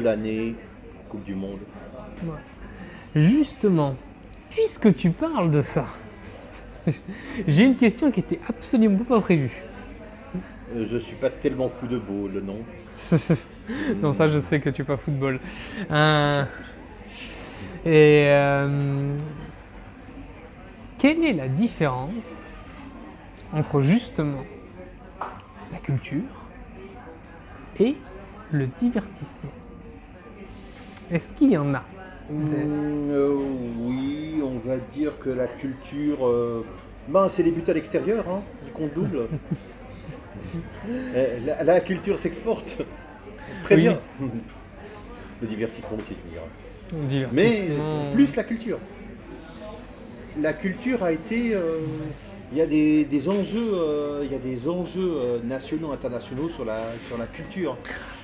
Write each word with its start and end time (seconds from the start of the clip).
l'année, 0.00 0.54
Coupe 1.08 1.24
du 1.24 1.34
Monde. 1.34 1.60
Justement, 3.14 3.96
puisque 4.50 4.94
tu 4.96 5.10
parles 5.10 5.50
de 5.50 5.62
ça, 5.62 5.86
j'ai 7.46 7.64
une 7.64 7.76
question 7.76 8.10
qui 8.10 8.20
était 8.20 8.40
absolument 8.48 9.04
pas 9.04 9.20
prévue. 9.20 9.62
Euh, 10.74 10.86
je 10.88 10.98
suis 10.98 11.16
pas 11.16 11.30
tellement 11.30 11.68
fou 11.68 11.86
de 11.86 11.98
ball, 11.98 12.42
non 12.44 12.58
non, 14.02 14.12
ça 14.12 14.28
je 14.28 14.40
sais 14.40 14.60
que 14.60 14.70
tu 14.70 14.82
es 14.82 14.84
pas 14.84 14.96
football. 14.96 15.40
Euh, 15.90 16.44
et 17.84 18.26
euh, 18.28 19.16
quelle 20.98 21.24
est 21.24 21.32
la 21.32 21.48
différence 21.48 22.46
entre 23.52 23.80
justement 23.80 24.44
la 25.72 25.78
culture 25.78 26.46
et 27.78 27.96
le 28.50 28.66
divertissement? 28.66 29.50
Est-ce 31.10 31.32
qu'il 31.34 31.50
y 31.52 31.58
en 31.58 31.74
a 31.74 31.82
Mm, 32.30 32.44
euh, 33.10 33.34
oui, 33.80 34.40
on 34.44 34.58
va 34.68 34.76
dire 34.92 35.18
que 35.18 35.30
la 35.30 35.48
culture, 35.48 36.24
euh, 36.28 36.64
ben, 37.08 37.28
c'est 37.28 37.42
les 37.42 37.50
buts 37.50 37.64
à 37.66 37.72
l'extérieur 37.72 38.24
hein, 38.28 38.42
qui 38.64 38.70
comptent 38.72 38.94
double. 38.94 39.22
Euh, 40.88 41.38
la, 41.44 41.62
la 41.64 41.80
culture 41.80 42.18
s'exporte. 42.18 42.78
Très 43.62 43.74
Oui. 43.74 43.82
bien. 43.82 43.98
Le 45.42 45.46
divertissement 45.46 45.96
aussi, 45.98 46.14
tu 46.88 46.96
me 46.96 47.08
diras. 47.08 47.28
Mais 47.32 47.68
plus 48.14 48.34
la 48.36 48.44
culture. 48.44 48.78
La 50.40 50.52
culture 50.52 51.02
a 51.02 51.12
été. 51.12 51.54
euh, 51.54 51.80
Il 52.52 52.58
y 52.58 52.62
a 52.62 52.66
des, 52.66 53.04
des 53.04 53.28
enjeux, 53.28 53.70
euh, 53.74 54.22
il 54.24 54.32
y 54.32 54.34
a 54.34 54.38
des 54.38 54.68
enjeux 54.68 55.12
euh, 55.14 55.38
nationaux, 55.44 55.92
internationaux 55.92 56.48
sur 56.48 56.64
la, 56.64 56.80
sur 57.06 57.18
la 57.18 57.26
culture. 57.26 57.76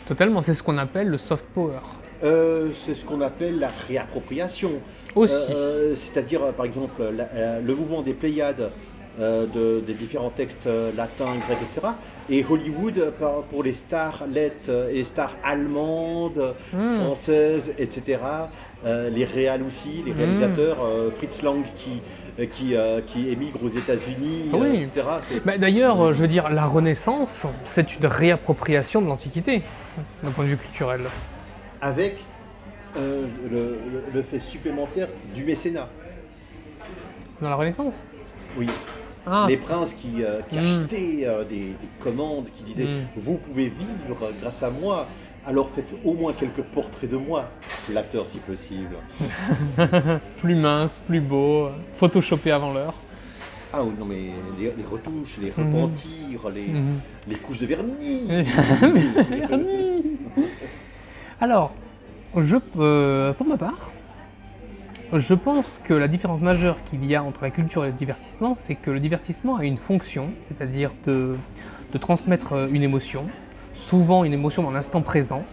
Totalement, 0.07 0.41
c'est 0.43 0.55
ce 0.55 0.63
qu'on 0.63 0.79
appelle 0.79 1.09
le 1.09 1.19
soft 1.19 1.45
power. 1.55 1.81
Euh, 2.25 2.71
c'est 2.85 2.95
ce 2.95 3.05
qu'on 3.05 3.21
appelle 3.21 3.59
la 3.59 3.69
réappropriation. 3.89 4.73
Aussi. 5.15 5.33
Euh, 5.35 5.95
C'est-à-dire, 5.95 6.43
euh, 6.43 6.53
par 6.53 6.67
exemple, 6.67 7.03
la- 7.17 7.61
le 7.61 7.75
mouvement 7.75 8.03
des 8.03 8.13
Pléiades 8.15 8.71
euh, 9.19 9.47
de- 9.47 9.81
des 9.81 9.95
différents 9.95 10.29
textes 10.29 10.69
latins, 10.95 11.33
grecs, 11.47 11.57
etc. 11.71 11.87
Et 12.29 12.45
Hollywood 12.49 13.13
pour 13.51 13.63
les 13.63 13.73
stars 13.73 14.25
lettres 14.31 14.69
et 14.91 14.97
les 14.97 15.05
stars 15.05 15.35
allemandes, 15.43 16.55
Hmm. 16.75 16.91
françaises, 17.03 17.73
etc. 17.79 18.19
Les 18.85 19.25
réals 19.25 19.63
aussi, 19.63 20.03
les 20.05 20.13
Mm. 20.13 20.17
réalisateurs, 20.19 20.77
Fritz 21.17 21.43
Lang 21.43 21.63
qui, 21.77 22.47
qui, 22.53 22.77
euh, 22.77 23.01
qui 23.07 23.31
émigre 23.31 23.65
aux 23.65 23.71
États-Unis, 23.71 24.51
oui. 24.53 24.69
euh, 24.69 24.83
etc. 24.83 25.07
Bah, 25.47 25.57
D'ailleurs, 25.57 25.99
euh, 26.09 26.13
je 26.13 26.21
veux 26.21 26.29
dire, 26.29 26.51
la 26.51 26.67
Renaissance, 26.67 27.47
c'est 27.65 27.97
une 27.97 28.05
réappropriation 28.07 29.01
de 29.01 29.07
l'Antiquité, 29.07 29.63
d'un 30.23 30.31
point 30.31 30.45
de 30.45 30.51
vue 30.51 30.57
culturel. 30.59 31.01
Avec 31.81 32.17
euh, 32.97 33.27
le, 34.15 34.23
fait 34.23 34.39
supplémentaire 34.41 35.09
du 35.35 35.45
mécénat. 35.45 35.89
Dans 37.41 37.51
la 37.51 37.57
Renaissance? 37.57 38.07
Oui. 38.57 38.67
Ah, 39.27 39.47
les 39.49 39.57
princes 39.57 39.93
qui, 39.95 40.23
euh, 40.23 40.41
qui 40.49 40.57
Mm. 40.57 40.65
achetaient 40.65 41.21
euh, 41.25 41.45
des, 41.45 41.57
des 41.57 41.89
commandes, 42.01 42.47
qui 42.57 42.63
disaient 42.65 42.85
Mm. 42.85 43.07
Vous 43.17 43.35
pouvez 43.35 43.69
vivre 43.69 44.33
grâce 44.41 44.63
à 44.63 44.71
moi, 44.71 45.07
alors 45.47 45.69
faites 45.71 45.93
au 46.05 46.15
moins 46.15 46.33
quelques 46.33 46.63
portraits 46.63 47.11
de 47.11 47.17
moi, 47.17 47.51
flatteur 47.87 48.27
si 48.27 48.39
possible. 48.39 48.97
plus 50.41 50.55
mince, 50.55 50.99
plus 51.07 51.21
beau, 51.21 51.69
photoshopé 51.97 52.53
avant 52.53 52.73
l'heure. 52.73 52.95
Ah 53.73 53.83
oui, 53.83 53.91
non, 53.99 54.07
mais 54.07 54.31
les, 54.59 54.73
les 54.77 54.85
retouches, 54.91 55.39
les 55.43 55.49
Mhm. 55.51 55.75
repentirs, 55.75 56.49
les, 56.55 56.67
les 57.29 57.35
couches 57.37 57.59
de 57.59 57.67
vernis. 57.67 58.23
Vernis. 58.29 60.03
Alors, 61.39 61.75
euh, 62.35 63.35
pour 63.35 63.47
ma 63.47 63.59
part, 63.59 63.93
je 65.13 65.35
pense 65.35 65.83
que 65.85 65.93
la 65.93 66.09
différence 66.09 66.41
majeure 66.41 66.83
qu'il 66.85 67.05
y 67.05 67.15
a 67.15 67.23
entre 67.23 67.43
la 67.43 67.51
culture 67.51 67.85
et 67.85 67.89
le 67.89 67.93
divertissement, 67.93 68.55
c'est 68.57 68.75
que 68.75 68.91
le 68.91 69.01
divertissement 69.01 69.57
a 69.57 69.65
une 69.67 69.77
fonction, 69.77 70.31
c'est-à-dire 70.49 70.93
de, 71.05 71.37
transmettre 72.01 72.55
euh, 72.55 72.69
une 72.73 72.83
émotion, 72.83 73.27
souvent 73.75 74.25
une 74.25 74.33
émotion 74.33 74.63
dans 74.63 74.71
l'instant 74.71 75.03
présent, 75.03 75.45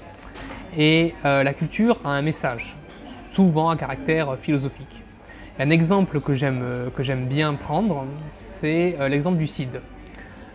et 0.77 1.13
euh, 1.25 1.43
la 1.43 1.53
culture 1.53 1.99
a 2.05 2.11
un 2.11 2.22
message, 2.22 2.77
souvent 3.33 3.67
à 3.69 3.75
caractère 3.75 4.38
philosophique. 4.38 5.03
Un 5.59 5.69
exemple 5.69 6.22
que 6.22 6.33
j'aime 6.33 7.27
bien 7.27 7.55
prendre, 7.55 8.05
c'est 8.31 8.95
l'exemple 9.09 9.38
du 9.38 9.47
Cid. 9.47 9.81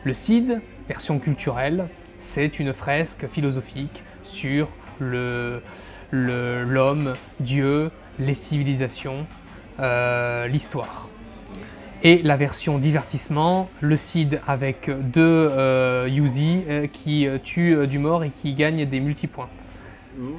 Le 0.04 0.12
Cid, 0.12 0.60
version 0.88 1.18
culturelle, 1.18 1.86
c'est 2.18 2.58
une 2.58 2.72
fresque 2.72 3.28
philosophique 3.28 4.02
sur 4.24 4.68
le- 5.00 5.60
le- 6.10 6.64
l'homme, 6.64 7.14
Dieu, 7.40 7.90
les 8.18 8.34
civilisations, 8.34 9.26
euh, 9.80 10.46
l'histoire. 10.46 11.08
Et 12.02 12.22
la 12.22 12.36
version 12.36 12.78
divertissement, 12.78 13.68
le 13.80 13.96
Cid 13.96 14.40
avec 14.46 14.88
deux 15.10 15.20
euh, 15.50 16.06
Yuzi 16.08 16.62
euh, 16.68 16.86
qui 16.86 17.26
tuent 17.42 17.74
euh, 17.76 17.86
du 17.86 17.98
mort 17.98 18.22
et 18.22 18.30
qui 18.30 18.54
gagnent 18.54 18.86
des 18.86 19.00
multipoints. 19.00 19.48
Mhm, 20.16 20.32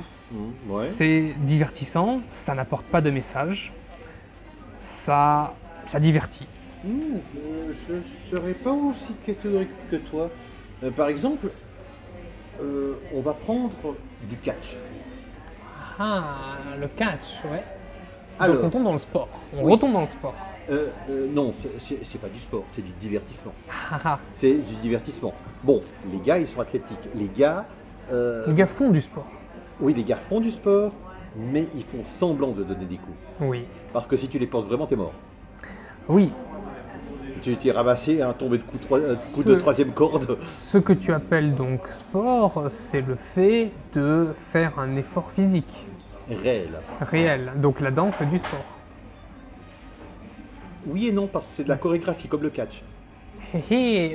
ouais. 0.70 0.88
C'est 0.88 1.34
divertissant, 1.40 2.22
ça 2.32 2.56
n'apporte 2.56 2.86
pas 2.86 3.02
de 3.02 3.10
message, 3.10 3.74
ça, 4.82 5.54
ça 5.86 6.00
divertit. 6.00 6.48
Euh, 6.86 7.18
je 7.88 7.94
ne 7.96 8.02
serais 8.30 8.54
pas 8.54 8.72
aussi 8.72 9.14
catégorique 9.26 9.70
que 9.92 9.98
toi. 9.98 10.30
Euh, 10.84 10.92
par 10.92 11.10
exemple, 11.10 11.50
euh, 12.62 12.94
on 13.14 13.22
va 13.22 13.34
prendre 13.34 13.72
du 14.30 14.38
catch. 14.38 14.78
Ah, 16.00 16.58
le 16.80 16.88
catch, 16.88 17.44
ouais. 17.52 17.64
Alors, 18.40 18.56
Donc 18.58 18.66
on 18.66 18.70
tombe 18.70 18.84
dans 18.86 18.92
le 18.94 18.98
sport. 19.00 19.28
On 19.54 19.64
Oui. 19.66 19.72
retombe 19.74 19.92
dans 19.94 20.02
le 20.02 20.08
sport. 20.08 20.34
euh, 20.70 20.88
euh, 21.10 21.28
non, 21.34 21.52
c'est- 21.54 22.18
pas 22.20 22.30
du 22.30 22.40
sport, 22.40 22.64
c'est 22.72 22.82
du 22.82 22.92
divertissement. 22.94 23.52
Ah, 23.92 24.00
ah. 24.06 24.20
C'est 24.34 24.54
du 24.54 24.76
divertissement. 24.76 25.34
Bon, 25.64 25.82
les 26.12 26.20
gars, 26.20 26.38
ils 26.40 26.48
sont 26.48 26.62
athlétiques. 26.62 27.10
Les 27.16 27.28
gars, 27.36 27.66
euh, 28.14 28.46
Les 28.48 28.54
gars 28.54 28.68
font 28.68 28.92
du 28.92 29.02
sport. 29.02 29.26
oui, 29.82 29.94
les 29.94 30.04
gars 30.06 30.16
font 30.18 30.40
du 30.40 30.52
sport, 30.52 30.94
mais 31.36 31.68
ils 31.76 31.84
font 31.84 32.06
semblant 32.06 32.52
de 32.52 32.64
donner 32.64 32.86
des 32.86 32.96
coups. 32.98 33.18
Oui. 33.42 33.66
Parce 33.92 34.08
que 34.08 34.16
si 34.16 34.30
tu 34.30 34.40
les 34.40 34.48
portes 34.48 34.68
vraiment, 34.68 34.86
t'es 34.88 34.96
mort. 34.96 35.14
Oui. 36.08 36.32
Tu 37.42 37.56
t'es 37.58 37.72
ramassé 37.72 38.22
un 38.22 38.34
tombé 38.34 38.58
de 38.58 38.64
coup, 38.64 38.78
trois- 38.78 39.00
euh, 39.00 39.16
coup 39.34 39.44
Ce- 39.44 39.50
de 39.50 39.56
troisième 39.56 39.92
corde. 39.92 40.38
Ce 40.58 40.78
que 40.78 40.94
tu 40.94 41.14
appelles 41.14 41.56
donc 41.56 41.88
sport, 41.90 42.66
c'est 42.70 43.02
le 43.02 43.16
fait 43.16 43.72
de 43.94 44.30
faire 44.34 44.78
un 44.80 44.96
effort 44.98 45.32
physique 45.32 45.88
Réel. 46.30 46.70
réel. 47.02 47.52
Donc 47.58 47.80
la 47.80 47.92
danse, 47.92 48.16
c'est 48.18 48.30
du 48.30 48.38
sport. 48.40 48.66
Oui 50.88 51.08
et 51.08 51.12
non, 51.12 51.28
parce 51.28 51.48
que 51.48 51.54
c'est 51.56 51.64
de 51.64 51.70
la 51.70 51.78
chorégraphie, 51.78 52.28
comme 52.28 52.42
le 52.44 52.50
catch. 52.50 52.84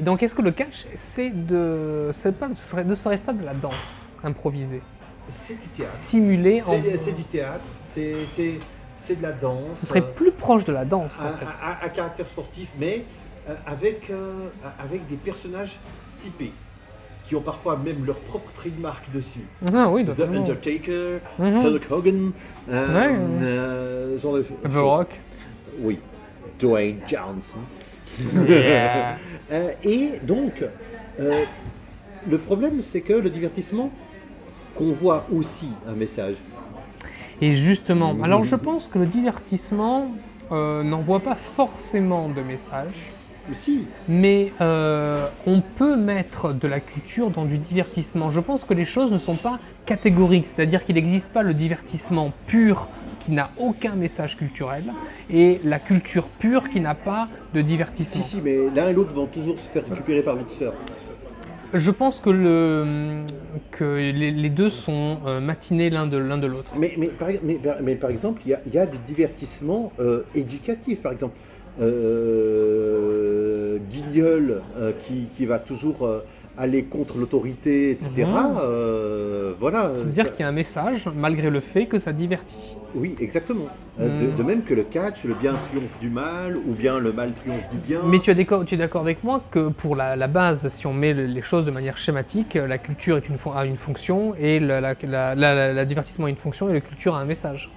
Donc 0.03 0.23
est-ce 0.23 0.35
que 0.35 0.43
le 0.43 0.53
catch, 0.53 0.87
c'est 0.95 1.31
de, 1.31 2.11
c'est 2.13 2.33
pas, 2.39 2.49
ce 2.53 2.69
serait, 2.69 2.85
ne 2.85 2.95
serait 2.95 3.19
pas 3.19 3.33
de 3.33 3.45
la 3.45 3.53
danse 3.55 4.03
improvisée, 4.23 4.81
C'est 5.29 5.61
du 5.61 5.69
théâtre. 5.69 5.93
simulée 5.93 6.63
en... 6.63 6.75
C'est 6.97 7.13
du 7.17 7.25
théâtre, 7.25 7.65
c'est- 7.93 8.59
c'est 9.07 9.17
de 9.17 9.23
la 9.23 9.33
danse. 9.33 9.79
Ce 9.81 9.87
serait 9.87 10.01
euh, 10.01 10.15
plus 10.17 10.31
proche 10.33 10.65
de 10.65 10.73
la 10.73 10.85
danse 10.85 11.19
à, 11.21 11.27
en 11.29 11.33
fait. 11.33 11.45
à- 11.63 11.71
à- 11.73 11.85
à 11.85 11.89
caractère 11.89 12.27
sportif, 12.27 12.69
mais 12.79 13.05
euh, 13.49 13.55
avec, 13.67 14.11
euh, 14.11 14.49
avec 14.83 15.07
des 15.09 15.17
personnages 15.17 15.79
typés, 16.21 16.53
qui 17.29 17.35
ont 17.37 17.41
parfois 17.41 17.77
même 17.77 18.05
leur 18.07 18.17
propre 18.17 18.51
trademark 18.55 19.11
dessus. 19.13 19.47
Ah 19.75 19.89
oui, 19.91 20.05
The. 20.05 20.21
Undertaker, 20.21 21.19
Mhm. 21.39 21.65
Hulk 21.67 21.83
Hogan, 21.91 22.33
euh, 22.71 22.95
Ouais. 23.11 23.17
euh, 23.43 24.19
genre 24.19 24.35
de 24.37 24.43
The 24.43 24.49
choses. 24.65 24.77
Rock. 24.77 25.09
Oui, 25.81 25.99
Dwayne 26.61 26.99
Johnson. 27.07 27.59
Yeah. 28.49 29.17
Euh, 29.53 29.73
et 29.85 30.13
donc, 30.23 30.65
euh, 31.21 31.45
le 32.29 32.39
problème, 32.39 32.81
c'est 32.83 33.03
que 33.03 33.13
le 33.13 33.29
divertissement 33.29 33.91
convoie 34.75 35.27
aussi 35.31 35.69
un 35.87 35.93
message. 35.93 36.37
Et 37.41 37.55
justement, 37.55 38.17
alors 38.23 38.45
je 38.45 38.57
pense 38.57 38.89
que 38.89 38.99
le 38.99 39.07
divertissement 39.07 40.09
euh, 40.53 40.83
n'envoie 40.83 41.21
pas 41.21 41.35
forcément 41.35 42.29
de 42.29 42.41
message, 42.41 43.13
Aussi, 43.51 43.87
mais 44.09 44.53
euh, 44.61 45.27
on 45.47 45.61
peut 45.61 45.97
mettre 45.97 46.53
de 46.53 46.69
la 46.69 46.81
culture 46.81 47.31
dans 47.31 47.45
du 47.45 47.59
divertissement. 47.59 48.31
Je 48.31 48.41
pense 48.41 48.65
que 48.65 48.75
les 48.75 48.85
choses 48.85 49.11
ne 49.11 49.19
sont 49.19 49.37
pas 49.37 49.59
catégoriques, 49.87 50.47
c'est-à-dire 50.47 50.85
qu'il 50.85 50.95
n'existe 50.95 51.29
pas 51.29 51.43
le 51.43 51.55
divertissement 51.55 52.33
pur 52.47 52.89
qui 53.21 53.33
n'a 53.33 53.51
aucun 53.59 53.95
message 53.95 54.37
culturel 54.37 54.85
et 55.31 55.61
la 55.65 55.79
culture 55.79 56.25
pure 56.25 56.69
qui 56.69 56.81
n'a 56.81 56.95
pas 56.95 57.29
de 57.55 57.61
si, 57.61 57.65
divertissement. 57.65 58.23
si, 58.23 58.41
mais 58.43 58.69
l'un 58.75 58.91
et 58.91 58.93
l'autre 58.93 59.15
vont 59.15 59.27
toujours 59.27 59.59
se 59.59 59.67
faire 59.69 59.85
récupérer 59.89 60.23
par 60.23 60.37
l'autre 60.37 60.53
sœur. 60.53 60.75
Je 61.73 61.91
pense 61.91 62.21
que, 62.21 62.31
le, 62.31 63.25
les, 63.81 64.51
deux 64.51 64.71
sont 64.71 65.19
euh, 65.27 65.41
matinés 65.41 65.91
l'un 65.91 66.07
de 66.07 66.17
l'un 66.17 66.39
de 66.39 66.47
l'autre. 66.47 66.73
Mais, 66.77 66.91
par, 67.97 68.11
exemple, 68.11 68.43
il 68.47 68.59
y 68.73 68.79
a, 68.79 68.87
des 68.87 68.99
divertissements 69.07 69.93
euh, 70.01 70.23
éducatifs. 70.35 71.01
Par 71.03 71.13
exemple, 71.13 71.37
euh, 71.81 73.79
guignol 73.91 74.63
qui, 75.37 75.47
va 75.47 75.59
toujours 75.59 76.09
aller 76.57 76.85
contre 76.85 77.19
l'autorité, 77.19 77.91
etc. 77.91 78.11
Mhm. 78.27 78.59
euh, 78.61 79.55
voilà. 79.59 79.91
C'est-à-dire 79.95 80.31
qu'il 80.33 80.41
y 80.41 80.43
a 80.45 80.49
un 80.49 80.53
message, 80.53 81.09
malgré 81.15 81.51
le 81.51 81.61
fait 81.61 81.87
que 81.87 81.99
ça 81.99 82.13
divertit. 82.13 82.77
Oui, 82.95 83.17
exactement. 83.21 83.67
Euh, 84.01 84.09
de, 84.21 84.27
Mhm. 84.31 84.37
de 84.37 84.43
même 84.45 84.63
que 84.63 84.75
le 84.75 84.83
catch, 84.85 85.25
le 85.25 85.35
bien 85.35 85.55
triomphe 85.55 85.99
du 86.01 86.09
mal, 86.11 86.57
ou 86.57 86.73
bien 86.75 86.99
le 87.01 87.13
mal 87.13 87.33
triomphe 87.33 87.69
du 87.73 87.79
bien. 87.79 88.01
Mais 88.07 88.21
tu 88.21 88.31
es 88.31 88.35
d'accord, 88.35 88.65
tu 88.65 88.75
es 88.75 88.79
d'accord 88.79 89.01
avec 89.03 89.23
moi 89.25 89.43
que 89.51 89.69
pour 89.69 89.97
la, 89.97 90.15
la 90.17 90.29
base, 90.29 90.69
si 90.69 90.87
on 90.87 90.93
met 90.95 91.13
le- 91.13 91.27
les 91.27 91.43
choses 91.43 91.65
de 91.65 91.71
manière 91.73 91.99
schématique, 91.99 92.55
la 92.55 92.79
culture 92.79 93.17
est 93.17 93.29
une 93.29 93.39
fon- 93.39 93.53
a 93.53 93.65
une 93.67 93.77
fonction 93.77 94.35
et 94.37 94.61
la, 94.61 94.81
la- 94.81 94.95
la- 95.03 95.35
la- 95.35 95.73
la 95.73 95.85
divertissement 95.85 96.27
a 96.27 96.31
une 96.31 96.37
fonction 96.37 96.69
et 96.69 96.73
la 96.73 96.81
culture 96.81 97.15
a 97.17 97.21
un 97.21 97.25
message. 97.25 97.69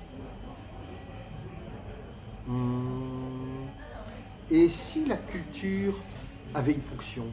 Hum, 2.48 3.68
Et 4.52 4.70
si 4.70 5.04
la 5.06 5.18
culture 5.18 5.94
avait 6.56 6.72
une 6.74 6.82
fonction? 6.82 7.24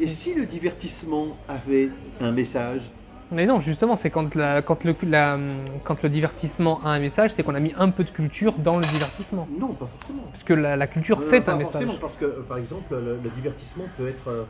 Et 0.00 0.08
si 0.08 0.34
le 0.34 0.44
divertissement 0.46 1.36
avait 1.48 1.88
un 2.20 2.32
message? 2.32 2.82
Mais 3.30 3.46
non, 3.46 3.60
justement, 3.60 3.96
c'est 3.96 4.10
quand, 4.10 4.34
la- 4.34 4.60
quand, 4.62 4.84
le, 4.84 4.94
la- 5.06 5.38
quand 5.84 6.02
le 6.02 6.08
divertissement 6.08 6.80
a 6.84 6.90
un 6.90 6.98
message, 6.98 7.30
c'est 7.32 7.42
qu'on 7.42 7.54
a 7.54 7.60
mis 7.60 7.72
un 7.78 7.88
peu 7.90 8.04
de 8.04 8.10
culture 8.10 8.52
dans 8.54 8.76
le 8.76 8.84
divertissement. 8.84 9.48
Non, 9.58 9.68
pas 9.68 9.86
forcément. 9.86 10.24
Parce 10.30 10.42
que 10.42 10.52
la, 10.54 10.76
la 10.76 10.86
culture, 10.86 11.18
Euh, 11.18 11.20
c'est 11.22 11.40
pas 11.40 11.52
un 11.52 11.56
message. 11.56 11.72
forcément, 11.72 11.94
parce 12.00 12.16
que, 12.16 12.24
euh, 12.24 12.42
par 12.48 12.58
exemple, 12.58 12.92
le, 12.94 13.18
le 13.22 13.30
divertissement 13.30 13.84
peut 13.96 14.08
être 14.08 14.28
euh, 14.28 14.42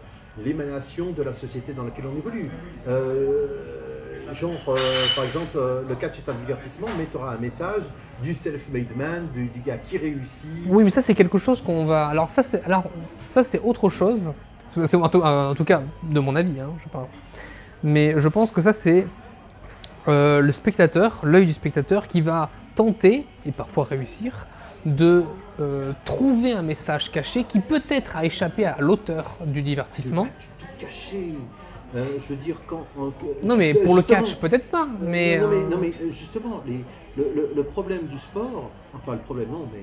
l'émanation 0.44 1.12
de 1.12 1.22
la 1.22 1.32
société 1.32 1.72
dans 1.72 1.84
laquelle 1.84 2.06
on 2.12 2.16
évolue. 2.18 2.50
Euh, 2.88 4.32
genre, 4.32 4.50
euh, 4.68 4.76
par 5.14 5.24
exemple, 5.24 5.58
le 5.88 5.94
catch 5.94 6.18
est 6.18 6.28
un 6.28 6.34
divertissement, 6.34 6.88
mais 6.98 7.06
tu 7.10 7.16
auras 7.16 7.34
un 7.34 7.38
message 7.38 7.84
du 8.22 8.34
self-made 8.34 8.96
man, 8.96 9.28
du, 9.32 9.46
du 9.46 9.60
gars 9.60 9.76
qui 9.76 9.98
réussit. 9.98 10.50
Oui, 10.66 10.84
mais 10.84 10.90
ça, 10.90 11.00
c'est 11.00 11.14
quelque 11.14 11.38
chose 11.38 11.62
qu'on 11.62 11.84
va. 11.84 12.06
Alors, 12.08 12.28
ça, 12.30 12.42
c'est 12.42 12.62
alors, 12.64 12.84
ça, 13.28 13.44
c'est 13.44 13.60
autre 13.60 13.88
chose. 13.88 14.32
C'est 14.84 14.96
en, 14.96 15.08
tout- 15.08 15.22
en 15.22 15.54
tout 15.54 15.64
cas, 15.64 15.82
de 16.02 16.20
mon 16.20 16.34
avis, 16.36 16.60
hein, 16.60 16.70
je 16.82 16.88
parle. 16.88 17.06
Mais 17.82 18.14
je 18.18 18.28
pense 18.28 18.50
que 18.50 18.60
ça, 18.60 18.72
c'est 18.72 19.06
euh, 20.08 20.40
le 20.40 20.52
spectateur, 20.52 21.20
l'œil 21.22 21.46
du 21.46 21.52
spectateur, 21.52 22.08
qui 22.08 22.20
va 22.20 22.50
tenter, 22.74 23.26
et 23.46 23.52
parfois 23.52 23.84
réussir, 23.84 24.46
de 24.84 25.24
euh, 25.60 25.92
trouver 26.04 26.52
un 26.52 26.62
message 26.62 27.10
caché 27.10 27.44
qui 27.44 27.60
peut-être 27.60 28.16
a 28.16 28.24
échappé 28.24 28.66
à 28.66 28.76
l'auteur 28.80 29.36
du 29.46 29.62
divertissement. 29.62 30.26
Tu 30.40 30.46
tout 30.66 30.70
caché. 30.78 31.34
Euh, 31.96 32.04
je 32.20 32.28
veux 32.34 32.36
dire, 32.40 32.56
quand. 32.66 32.84
Non, 33.44 33.56
mais 33.56 33.72
pour 33.72 33.94
le 33.94 34.02
catch, 34.02 34.34
peut-être 34.36 34.68
pas. 34.68 34.88
Mais, 35.00 35.38
non, 35.38 35.48
mais, 35.48 35.56
euh, 35.56 35.68
non, 35.70 35.78
mais, 35.80 35.92
euh, 36.02 36.10
justement, 36.10 36.60
les- 36.66 36.84
le, 37.16 37.30
le- 37.34 37.50
le 37.54 37.62
problème 37.62 38.06
du 38.10 38.18
sport, 38.18 38.70
enfin 38.96 39.12
le 39.12 39.18
problème 39.20 39.48
non, 39.52 39.68
mais 39.72 39.78
euh, 39.78 39.82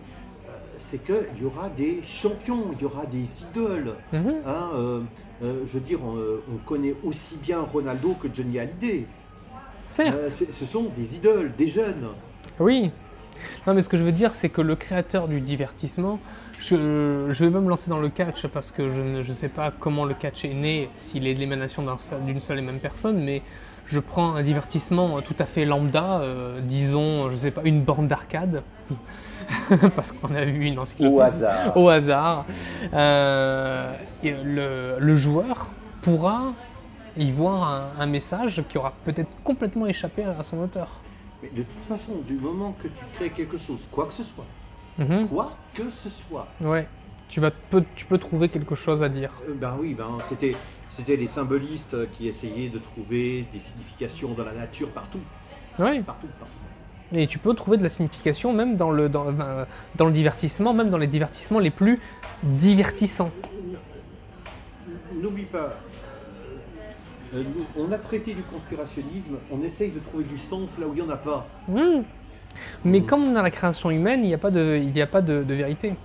c'est 0.90 1.04
qu'il 1.04 1.42
y 1.42 1.46
aura 1.46 1.70
des 1.70 2.02
champions, 2.06 2.66
il 2.74 2.82
y 2.82 2.86
aura 2.86 3.06
des 3.06 3.26
idoles. 3.44 3.96
mhm. 4.12 4.34
hein, 4.46 4.70
euh, 4.76 5.02
euh, 5.44 5.64
je 5.68 5.74
veux 5.74 5.80
dire, 5.80 6.00
on, 6.04 6.18
euh, 6.18 6.44
on 6.54 6.58
connaît 6.68 6.94
aussi 7.04 7.36
bien 7.38 7.62
Ronaldo 7.62 8.14
que 8.22 8.28
Johnny 8.32 8.60
Hallyday. 8.60 9.06
Certes. 9.86 10.16
Euh, 10.16 10.30
ce 10.30 10.66
sont 10.66 10.86
des 10.96 11.16
idoles, 11.16 11.52
des 11.58 11.68
jeunes. 11.68 12.08
Oui. 12.60 12.92
Non, 13.66 13.74
mais 13.74 13.82
ce 13.82 13.90
que 13.90 13.98
je 13.98 14.04
veux 14.04 14.12
dire, 14.12 14.34
c'est 14.34 14.50
que 14.50 14.62
le 14.62 14.76
créateur 14.76 15.28
du 15.28 15.42
divertissement, 15.42 16.20
je, 16.60 17.28
je 17.32 17.44
vais 17.44 17.50
même 17.50 17.68
lancer 17.68 17.90
dans 17.90 18.00
le 18.00 18.10
catch 18.10 18.46
parce 18.48 18.70
que 18.70 18.88
je 18.90 19.02
ne 19.28 19.34
sais 19.34 19.50
pas 19.50 19.72
comment 19.72 20.06
le 20.06 20.14
catch 20.14 20.46
est 20.46 20.54
né, 20.54 20.90
s'il 20.98 21.26
est 21.26 21.34
de 21.34 21.40
l'émanation 21.40 21.84
d'une 22.24 22.40
seule 22.40 22.60
et 22.60 22.62
même 22.62 22.78
personne, 22.80 23.24
mais 23.24 23.42
je 23.88 24.00
prends 24.00 24.36
un 24.36 24.44
divertissement 24.44 25.22
tout 25.22 25.36
à 25.40 25.46
fait 25.46 25.66
lambda, 25.66 26.22
disons, 26.62 27.32
je 27.32 27.36
sais 27.36 27.50
pas, 27.50 27.62
une 27.66 27.82
borne 27.82 28.08
d'arcade, 28.08 28.62
parce 29.96 30.12
qu'on 30.12 30.34
a 30.36 30.46
vu 30.46 30.66
une 30.66 30.80
encyclopédie 30.80 31.22
hasard. 31.22 31.78
au 31.78 31.90
hasard, 31.90 32.46
euh, 32.94 33.94
et 34.24 34.32
le, 34.32 34.96
le 35.00 35.16
joueur 35.16 35.68
pourra 36.02 36.54
y 37.18 37.32
voir 37.32 37.64
un, 37.98 38.02
un 38.02 38.06
message 38.06 38.64
qui 38.70 38.78
aura 38.78 38.94
peut-être 39.06 39.30
complètement 39.44 39.86
échappé 39.88 40.24
à 40.24 40.42
son 40.44 40.60
auteur. 40.62 40.88
Mais 41.44 41.50
de 41.50 41.64
toute 41.64 41.84
façon, 41.88 42.14
du 42.28 42.36
moment 42.36 42.74
que 42.82 42.88
tu 42.88 43.04
crées 43.16 43.30
quelque 43.30 43.58
chose, 43.58 43.88
quoi 43.92 44.06
que 44.08 44.14
ce 44.14 44.24
soit, 44.24 44.46
Mhm. 44.98 45.28
quoi 45.28 45.52
que 45.74 45.90
ce 45.90 46.10
soit, 46.10 46.48
Ouais, 46.60 46.88
tu, 47.30 47.40
vas, 47.40 47.50
peux, 47.52 47.84
tu 47.96 48.06
peux 48.06 48.18
trouver 48.18 48.50
quelque 48.50 48.76
chose 48.76 49.02
à 49.04 49.10
dire. 49.10 49.32
Euh, 49.48 49.54
Ben 49.56 49.74
oui, 49.80 49.94
ben 49.94 50.18
c'était 50.28 50.56
c'était 50.90 51.16
les 51.16 51.28
symbolistes 51.28 51.96
qui 52.12 52.28
essayaient 52.28 52.68
de 52.68 52.78
trouver 52.80 53.46
des 53.54 53.60
significations 53.60 54.34
dans 54.34 54.44
la 54.44 54.52
nature 54.52 54.90
partout, 54.90 55.22
Ouais, 55.80 56.02
partout, 56.02 56.28
partout. 56.38 56.54
Et 57.14 57.28
tu 57.28 57.38
peux 57.40 57.54
trouver 57.54 57.78
de 57.78 57.84
la 57.84 57.90
signification 57.90 58.54
même 58.54 58.76
dans 58.78 58.92
le, 58.92 59.10
dans, 59.10 59.26
dans 59.96 60.06
le 60.06 60.12
divertissement, 60.12 60.74
même 60.74 60.90
dans 60.90 60.98
les 60.98 61.08
divertissements 61.08 61.60
les 61.60 61.70
plus 61.72 62.00
divertissants. 62.44 63.32
N'oublie 65.22 65.44
pas, 65.44 65.78
euh, 67.36 67.44
on 67.78 67.92
a 67.92 67.98
traité 67.98 68.34
du 68.34 68.44
conspirationnisme, 68.44 69.36
on 69.52 69.62
essaye 69.64 69.92
de 69.92 70.00
trouver 70.00 70.24
du 70.24 70.38
sens 70.38 70.78
là 70.80 70.88
où 70.88 70.94
il 70.94 71.02
n'y 71.04 71.08
en 71.08 71.12
a 71.12 71.18
pas. 71.18 71.48
Hmm. 71.68 72.02
Mais 72.84 73.00
Mhm. 73.00 73.06
comme 73.06 73.34
dans 73.34 73.42
la 73.42 73.52
création 73.52 73.92
humaine, 73.92 74.22
il 74.24 74.28
n'y 74.28 74.34
a 74.34 74.38
pas, 74.38 74.52
de, 74.52 74.78
il 74.82 74.92
n'y 74.92 75.02
a 75.02 75.08
pas 75.08 75.22
de, 75.22 75.44
de 75.44 75.54
vérité. 75.54 75.96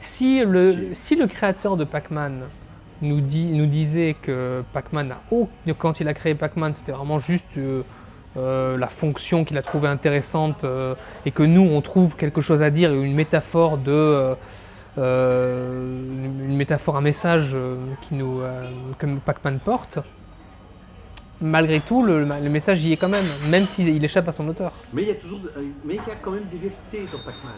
Si 0.00 0.44
le, 0.44 0.90
si 0.92 1.14
le 1.16 1.26
créateur 1.26 1.76
de 1.76 1.84
Pac-Man 1.84 2.42
nous, 3.02 3.20
dit, 3.20 3.46
nous 3.52 3.66
disait 3.66 4.16
que 4.20 4.64
Pac-Man 4.72 5.12
a 5.12 5.20
oh, 5.30 5.48
quand 5.78 6.00
il 6.00 6.08
a 6.08 6.14
créé 6.14 6.34
Pac-Man, 6.34 6.74
c'était 6.74 6.92
vraiment 6.92 7.18
juste 7.20 7.46
euh, 7.56 7.82
euh, 8.36 8.76
la 8.76 8.86
fonction 8.88 9.44
qu'il 9.44 9.56
a 9.58 9.62
trouvée 9.62 9.88
intéressante 9.88 10.64
euh, 10.64 10.94
et 11.26 11.30
que 11.30 11.42
nous, 11.42 11.62
on 11.62 11.80
trouve 11.80 12.14
quelque 12.14 12.40
chose 12.40 12.62
à 12.62 12.70
dire 12.70 12.92
une 12.92 13.14
métaphore 13.14 13.78
de. 13.78 14.36
euh, 14.98 15.92
une 16.48 16.56
métaphore, 16.56 16.96
un 16.96 17.00
message 17.00 17.56
qui 18.02 18.14
nous, 18.14 18.40
que 18.98 19.06
Pac-Man 19.24 19.60
porte, 19.64 19.98
malgré 21.40 21.80
tout, 21.80 22.02
le, 22.02 22.24
le 22.24 22.50
message 22.50 22.84
y 22.84 22.92
est 22.92 22.96
quand 22.96 23.08
même, 23.08 23.24
même 23.48 23.66
s'il 23.66 24.04
échappe 24.04 24.28
à 24.28 24.32
son 24.32 24.48
auteur. 24.48 24.72
Mais 24.92 25.02
il 25.02 25.08
y 25.08 25.12
a 25.12 25.14
toujours, 25.14 25.40
mais 25.84 25.94
il 25.94 25.96
y 25.96 26.10
a 26.10 26.16
quand 26.20 26.32
même 26.32 26.46
des 26.50 26.58
vérités 26.58 27.06
dans 27.12 27.18
Pac-Man. 27.24 27.54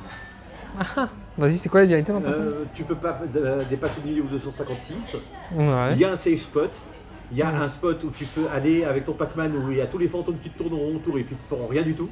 Ah 0.78 0.84
ah. 0.96 1.08
Vas-y, 1.38 1.58
c'est 1.58 1.68
quoi 1.68 1.80
la 1.80 1.86
vérité 1.86 2.12
dans 2.12 2.20
Pac-Man? 2.20 2.52
Tu 2.74 2.84
peux 2.84 2.94
pas 2.94 3.20
dépasser 3.68 4.00
le 4.04 4.12
niveau 4.12 4.28
256. 4.28 5.16
Ouais. 5.54 5.92
Il 5.94 5.98
y 5.98 6.04
a 6.04 6.12
un 6.12 6.16
safe 6.16 6.40
spot. 6.42 6.70
Il 7.32 7.38
y 7.38 7.42
a 7.42 7.48
un 7.48 7.68
spot 7.68 8.02
où 8.04 8.10
tu 8.10 8.24
peux 8.24 8.48
aller 8.52 8.84
avec 8.84 9.04
ton 9.04 9.12
Pac-Man 9.12 9.56
où 9.56 9.70
il 9.70 9.78
y 9.78 9.80
a 9.80 9.86
tous 9.86 9.98
les 9.98 10.08
fantômes 10.08 10.38
qui 10.42 10.50
te 10.50 10.58
tourneront 10.58 10.96
autour 10.96 11.18
et 11.18 11.22
puis 11.22 11.36
te 11.36 11.42
feront 11.48 11.66
rien 11.66 11.82
du 11.82 11.94
tout. 11.94 12.08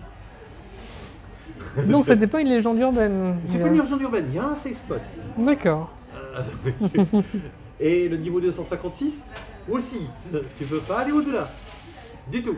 Non, 1.87 2.05
c'était 2.05 2.27
pas 2.27 2.41
une 2.41 2.49
légende 2.49 2.79
urbaine. 2.79 3.37
C'est 3.47 3.59
pas 3.59 3.69
une 3.69 3.77
urgence 3.77 4.01
urbaine, 4.01 4.27
il 4.29 4.37
y 4.37 4.39
a 4.39 4.45
un 4.45 4.55
safe 4.55 4.77
spot. 4.85 5.01
D'accord. 5.39 5.91
Et 7.81 8.09
le 8.09 8.17
niveau 8.17 8.41
256 8.41 9.25
aussi. 9.71 10.03
Tu 10.59 10.65
peux 10.65 10.79
pas 10.79 11.01
aller 11.01 11.13
au-delà. 11.13 11.51
Du 12.31 12.43
tout. 12.43 12.57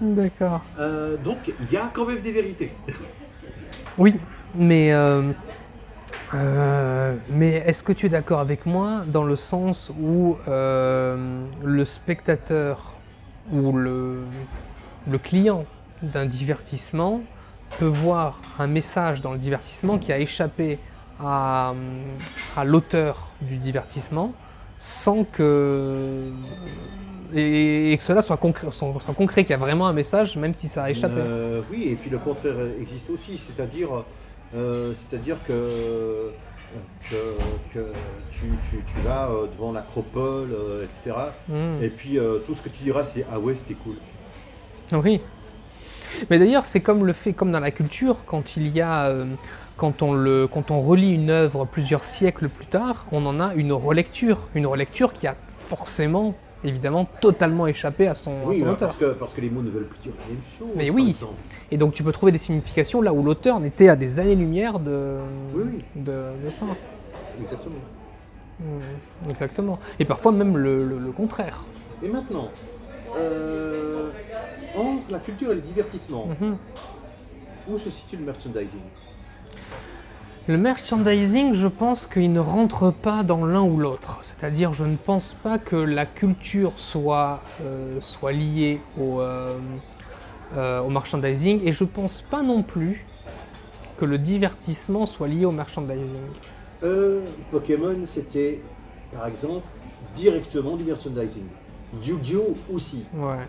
D'accord. 0.00 0.62
Euh, 0.78 1.16
donc 1.16 1.38
il 1.46 1.72
y 1.72 1.76
a 1.76 1.90
quand 1.92 2.06
même 2.06 2.20
des 2.20 2.32
vérités. 2.32 2.72
Oui, 3.98 4.14
mais, 4.54 4.92
euh, 4.92 5.32
euh, 6.34 7.14
mais 7.30 7.62
est-ce 7.66 7.82
que 7.82 7.92
tu 7.92 8.06
es 8.06 8.08
d'accord 8.08 8.40
avec 8.40 8.66
moi 8.66 9.04
dans 9.06 9.22
le 9.24 9.36
sens 9.36 9.90
où 10.00 10.36
euh, 10.48 11.44
le 11.62 11.84
spectateur 11.84 12.94
ou 13.52 13.72
le, 13.72 14.24
client 15.22 15.64
d'un 16.02 16.26
divertissement 16.26 17.20
peut 17.78 17.86
voir 17.86 18.40
un 18.58 18.66
message 18.66 19.20
dans 19.20 19.32
le 19.32 19.38
divertissement 19.38 19.98
qui 19.98 20.12
a 20.12 20.18
échappé 20.18 20.78
à, 21.22 21.72
l'auteur 22.64 23.28
du 23.40 23.56
divertissement 23.56 24.32
sans 24.80 25.24
que 25.24 26.30
et, 27.34 27.96
que 27.96 28.04
cela 28.04 28.22
soit 28.22 28.36
concret, 28.36 28.70
soit- 28.70 29.00
soit 29.04 29.14
concret, 29.14 29.44
qu'il 29.44 29.50
y 29.50 29.54
a 29.54 29.58
vraiment 29.58 29.86
un 29.86 29.92
message 29.92 30.36
même 30.36 30.54
si 30.54 30.68
ça 30.68 30.84
a 30.84 30.90
échappé. 30.90 31.14
Euh, 31.18 31.62
oui, 31.70 31.88
et 31.90 31.94
puis 31.94 32.10
le 32.10 32.18
contraire 32.18 32.56
existe 32.80 33.08
aussi, 33.10 33.38
c'est-à-dire 33.38 34.04
euh, 34.54 34.92
c'est-à-dire 34.96 35.36
que, 35.46 36.30
que, 37.10 37.16
que 37.74 37.92
tu, 38.30 38.46
tu, 38.70 38.76
tu 38.76 39.00
vas 39.02 39.28
euh, 39.28 39.46
devant 39.46 39.72
l'acropole, 39.72 40.52
euh, 40.52 40.84
etc. 40.84 41.16
Hmm. 41.48 41.82
Et 41.82 41.88
puis 41.88 42.18
tout 42.46 42.54
ce 42.54 42.62
que 42.62 42.68
tu 42.68 42.84
diras 42.84 43.04
c'est 43.04 43.26
ah 43.30 43.38
ouais 43.38 43.54
c'était 43.56 43.74
cool. 43.74 43.96
Oui. 44.92 45.20
Mais 46.30 46.38
d'ailleurs, 46.38 46.64
c'est 46.64 46.80
comme 46.80 47.04
le 47.04 47.12
fait, 47.12 47.32
comme 47.32 47.50
dans 47.50 47.60
la 47.60 47.72
culture, 47.72 48.18
quand 48.24 48.56
il 48.56 48.68
y 48.68 48.80
a, 48.80 49.12
quand 49.76 50.02
on 50.02 50.14
le, 50.14 50.46
quand 50.46 50.70
on 50.70 50.80
relit 50.80 51.12
une 51.12 51.30
œuvre 51.30 51.66
plusieurs 51.66 52.04
siècles 52.04 52.48
plus 52.48 52.66
tard, 52.66 53.06
on 53.12 53.26
en 53.26 53.40
a 53.40 53.52
une 53.54 53.72
relecture, 53.72 54.48
une 54.54 54.66
relecture 54.66 55.12
qui 55.12 55.26
a 55.26 55.34
forcément, 55.48 56.34
évidemment, 56.64 57.06
totalement 57.20 57.66
échappé 57.66 58.06
à 58.08 58.14
son, 58.14 58.30
à 58.30 58.48
Oui, 58.48 58.58
son 58.58 58.64
bah, 58.64 58.72
auteur. 58.72 58.88
parce, 58.88 58.98
que, 58.98 59.12
parce 59.12 59.34
que 59.34 59.40
les 59.40 59.50
mots 59.50 59.62
ne 59.62 59.70
veulent 59.70 59.86
plus 59.86 59.98
dire 60.00 60.12
la 60.18 60.32
même 60.32 60.42
chose. 60.42 60.68
Mais 60.74 60.90
oui. 60.90 61.16
Et 61.70 61.76
donc, 61.76 61.94
tu 61.94 62.02
peux 62.02 62.12
trouver 62.12 62.32
des 62.32 62.38
significations 62.38 63.00
là 63.02 63.12
où 63.12 63.22
l'auteur 63.22 63.60
n'était 63.60 63.88
à 63.88 63.96
des 63.96 64.18
années-lumière 64.20 64.78
de, 64.78 65.18
Oui, 65.54 65.62
oui. 65.74 65.84
de, 65.96 66.22
de 66.44 66.50
ça. 66.50 66.66
Exactement. 67.40 67.76
Mm, 68.60 69.28
Exactement. 69.30 69.78
Et 69.98 70.04
parfois 70.04 70.32
même 70.32 70.56
le, 70.56 70.84
le- 70.86 70.98
le 70.98 71.12
contraire. 71.12 71.58
Et 72.02 72.08
maintenant, 72.08 72.48
euh, 73.18 74.10
entre 74.76 75.02
la 75.10 75.18
culture 75.18 75.52
et 75.52 75.54
le 75.56 75.60
divertissement, 75.60 76.26
Mhm. 76.40 76.56
où 77.68 77.78
se 77.78 77.90
situe 77.90 78.16
le 78.16 78.24
merchandising? 78.24 78.80
Le 80.48 80.56
merchandising, 80.56 81.54
je 81.54 81.66
pense 81.66 82.06
qu'il 82.06 82.32
ne 82.32 82.38
rentre 82.38 82.92
pas 82.92 83.24
dans 83.24 83.44
l'un 83.44 83.62
ou 83.62 83.78
l'autre. 83.78 84.18
C'est-à-dire, 84.22 84.72
je 84.74 84.84
ne 84.84 84.94
pense 84.94 85.32
pas 85.32 85.58
que 85.58 85.74
la 85.74 86.06
culture 86.06 86.74
soit, 86.76 87.40
euh, 87.62 87.96
soit 88.00 88.30
liée 88.30 88.80
au, 88.96 89.20
euh, 89.20 89.58
euh, 90.56 90.80
au 90.82 90.88
merchandising 90.88 91.62
et 91.64 91.72
je 91.72 91.82
pense 91.82 92.20
pas 92.20 92.42
non 92.42 92.62
plus 92.62 93.04
que 93.98 94.04
le 94.04 94.18
divertissement 94.18 95.04
soit 95.04 95.26
lié 95.26 95.46
au 95.46 95.50
merchandising. 95.50 96.20
Pokémon, 97.50 97.96
c'était, 98.06 98.60
par 99.12 99.26
exemple, 99.26 99.66
directement 100.14 100.76
du 100.76 100.84
merchandising. 100.84 101.46
Yu-Gi-Oh! 102.04 102.54
aussi. 102.72 103.04
Ouais. 103.12 103.48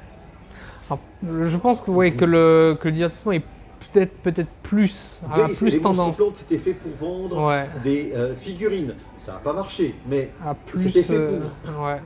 Alors, 0.89 0.99
je 1.45 1.57
pense 1.57 1.79
que, 1.79 1.91
ouais, 1.91 2.13
que, 2.13 2.25
le, 2.25 2.75
que 2.81 2.87
le 2.87 2.93
divertissement 2.93 3.33
est 3.33 3.43
peut-être 3.79 4.13
peut-être 4.19 4.49
plus, 4.63 5.21
a 5.31 5.49
et 5.49 5.53
plus 5.53 5.79
tendance. 5.79 6.21
C'était 6.35 6.57
fait 6.57 6.73
pour 6.73 6.91
vendre 7.07 7.47
Ouais. 7.47 7.67
des 7.83 8.11
euh, 8.15 8.35
figurines. 8.35 8.93
Ça 9.19 9.33
n'a 9.33 9.39
pas 9.39 9.53
marché, 9.53 9.95
mais 10.07 10.29
à 10.45 10.53
plus. 10.53 10.91
C'était 10.91 11.03
fait 11.03 11.13
euh, 11.15 11.39
ouais. 11.79 12.01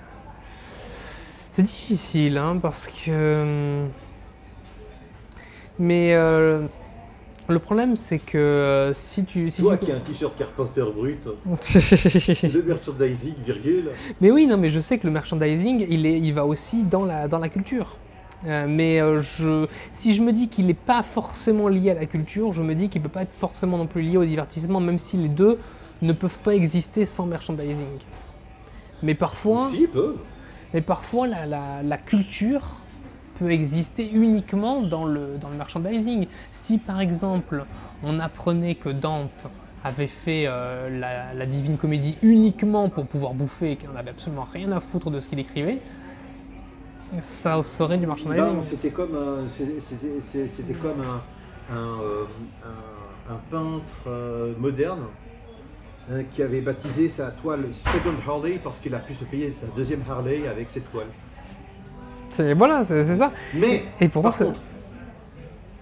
C'est 1.51 1.63
difficile, 1.63 2.37
hein, 2.37 2.57
parce 2.61 2.87
que. 2.87 3.85
Mais 5.77 6.13
euh, 6.13 6.65
le 7.47 7.59
problème, 7.59 7.95
c'est 7.95 8.19
que 8.19 8.91
si 8.93 9.25
tu. 9.25 9.49
Si 9.49 9.61
toi 9.61 9.77
tu... 9.77 9.85
qui 9.85 9.91
as 9.91 9.95
un 9.95 9.99
t-shirt 9.99 10.35
Carpenter 10.37 10.85
brut, 10.95 11.25
le 11.45 12.61
merchandising, 12.63 13.35
virgule, 13.45 13.91
mais 14.19 14.31
oui, 14.31 14.47
non, 14.47 14.57
mais 14.57 14.69
je 14.69 14.79
sais 14.79 14.97
que 14.97 15.05
le 15.05 15.13
merchandising, 15.13 15.85
il, 15.89 16.05
est, 16.05 16.19
il 16.19 16.33
va 16.33 16.45
aussi 16.45 16.83
dans 16.83 17.05
la, 17.05 17.27
dans 17.27 17.39
la 17.39 17.49
culture. 17.49 17.97
Euh, 18.47 18.65
mais 18.67 18.99
euh, 19.01 19.21
je, 19.21 19.67
si 19.91 20.13
je 20.15 20.21
me 20.23 20.33
dis 20.33 20.47
qu'il 20.49 20.65
n'est 20.65 20.73
pas 20.73 21.03
forcément 21.03 21.67
lié 21.67 21.91
à 21.91 21.93
la 21.93 22.05
culture, 22.07 22.53
je 22.53 22.63
me 22.63 22.73
dis 22.73 22.89
qu'il 22.89 23.01
ne 23.01 23.07
peut 23.07 23.13
pas 23.13 23.21
être 23.21 23.33
forcément 23.33 23.77
non 23.77 23.85
plus 23.87 24.01
lié 24.01 24.17
au 24.17 24.25
divertissement, 24.25 24.79
même 24.79 24.97
si 24.99 25.15
les 25.17 25.27
deux 25.29 25.59
ne 26.01 26.13
peuvent 26.13 26.39
pas 26.39 26.55
exister 26.55 27.05
sans 27.05 27.25
merchandising. 27.27 27.85
Mais 29.03 29.13
parfois. 29.15 29.69
si. 29.69 29.87
Mais 30.73 30.81
parfois, 30.81 31.27
la, 31.27 31.45
la- 31.45 31.83
la 31.83 31.97
culture 31.97 32.77
peut 33.39 33.51
exister 33.51 34.09
uniquement 34.11 34.81
dans 34.81 35.05
le, 35.05 35.37
dans 35.39 35.49
le 35.49 35.57
merchandising. 35.57 36.27
Si 36.53 36.77
par 36.77 37.01
exemple, 37.01 37.65
on 38.03 38.19
apprenait 38.19 38.75
que 38.75 38.89
Dante 38.89 39.49
avait 39.83 40.07
fait 40.07 40.45
euh, 40.47 40.89
la, 40.99 41.33
la 41.33 41.45
Divine 41.45 41.77
Comédie 41.77 42.15
uniquement 42.21 42.89
pour 42.89 43.05
pouvoir 43.07 43.33
bouffer 43.33 43.71
et 43.71 43.75
qu'il 43.77 43.89
n'en 43.89 43.95
avait 43.95 44.11
absolument 44.11 44.47
rien 44.51 44.71
à 44.71 44.79
foutre 44.79 45.09
de 45.11 45.19
ce 45.19 45.27
qu'il 45.27 45.39
écrivait, 45.39 45.79
ça 47.19 47.61
serait 47.63 47.97
du 47.97 48.07
merchandising. 48.07 48.55
Ben, 48.55 48.63
c'était 48.63 48.89
comme 48.89 49.15
un, 49.15 49.49
c'est- 49.49 49.81
c'était, 50.47 50.73
comme 50.73 51.01
un, 51.01 51.75
un, 51.75 51.99
euh, 52.01 52.23
un- 52.65 53.33
un 53.33 53.39
peintre 53.49 53.83
euh, 54.07 54.53
moderne 54.57 55.01
euh, 56.11 56.23
qui 56.33 56.41
avait 56.41 56.61
baptisé 56.61 57.09
sa 57.09 57.31
toile 57.31 57.65
Second 57.71 58.15
Harley 58.27 58.59
parce 58.63 58.79
qu'il 58.79 58.95
a 58.95 58.99
pu 58.99 59.13
se 59.13 59.23
payer 59.25 59.51
sa 59.53 59.65
deuxième 59.75 60.01
Harley 60.09 60.47
avec 60.47 60.69
cette 60.71 60.89
toile. 60.91 61.07
C'est- 62.29 62.53
voilà, 62.53 62.83
c'est 62.83 63.15
ça. 63.15 63.31
Mais 63.53 63.83
Et 63.99 64.07
pourtant, 64.07 64.29
par 64.29 64.37
contre, 64.39 64.59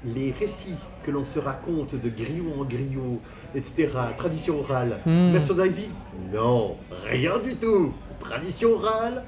les 0.04 0.32
récits 0.32 0.76
que 1.06 1.12
l'on 1.12 1.26
se 1.26 1.40
raconte 1.40 1.94
de 1.96 2.10
griot 2.10 2.54
en 2.60 2.64
griot, 2.64 3.22
etc., 3.56 3.90
tradition 4.18 4.60
orale, 4.60 4.98
Hmm. 5.06 5.32
merchandising, 5.32 5.90
non, 6.34 6.76
rien 7.06 7.38
du 7.40 7.56
tout. 7.56 7.94
Tradition 8.20 8.74
orale, 8.74 9.24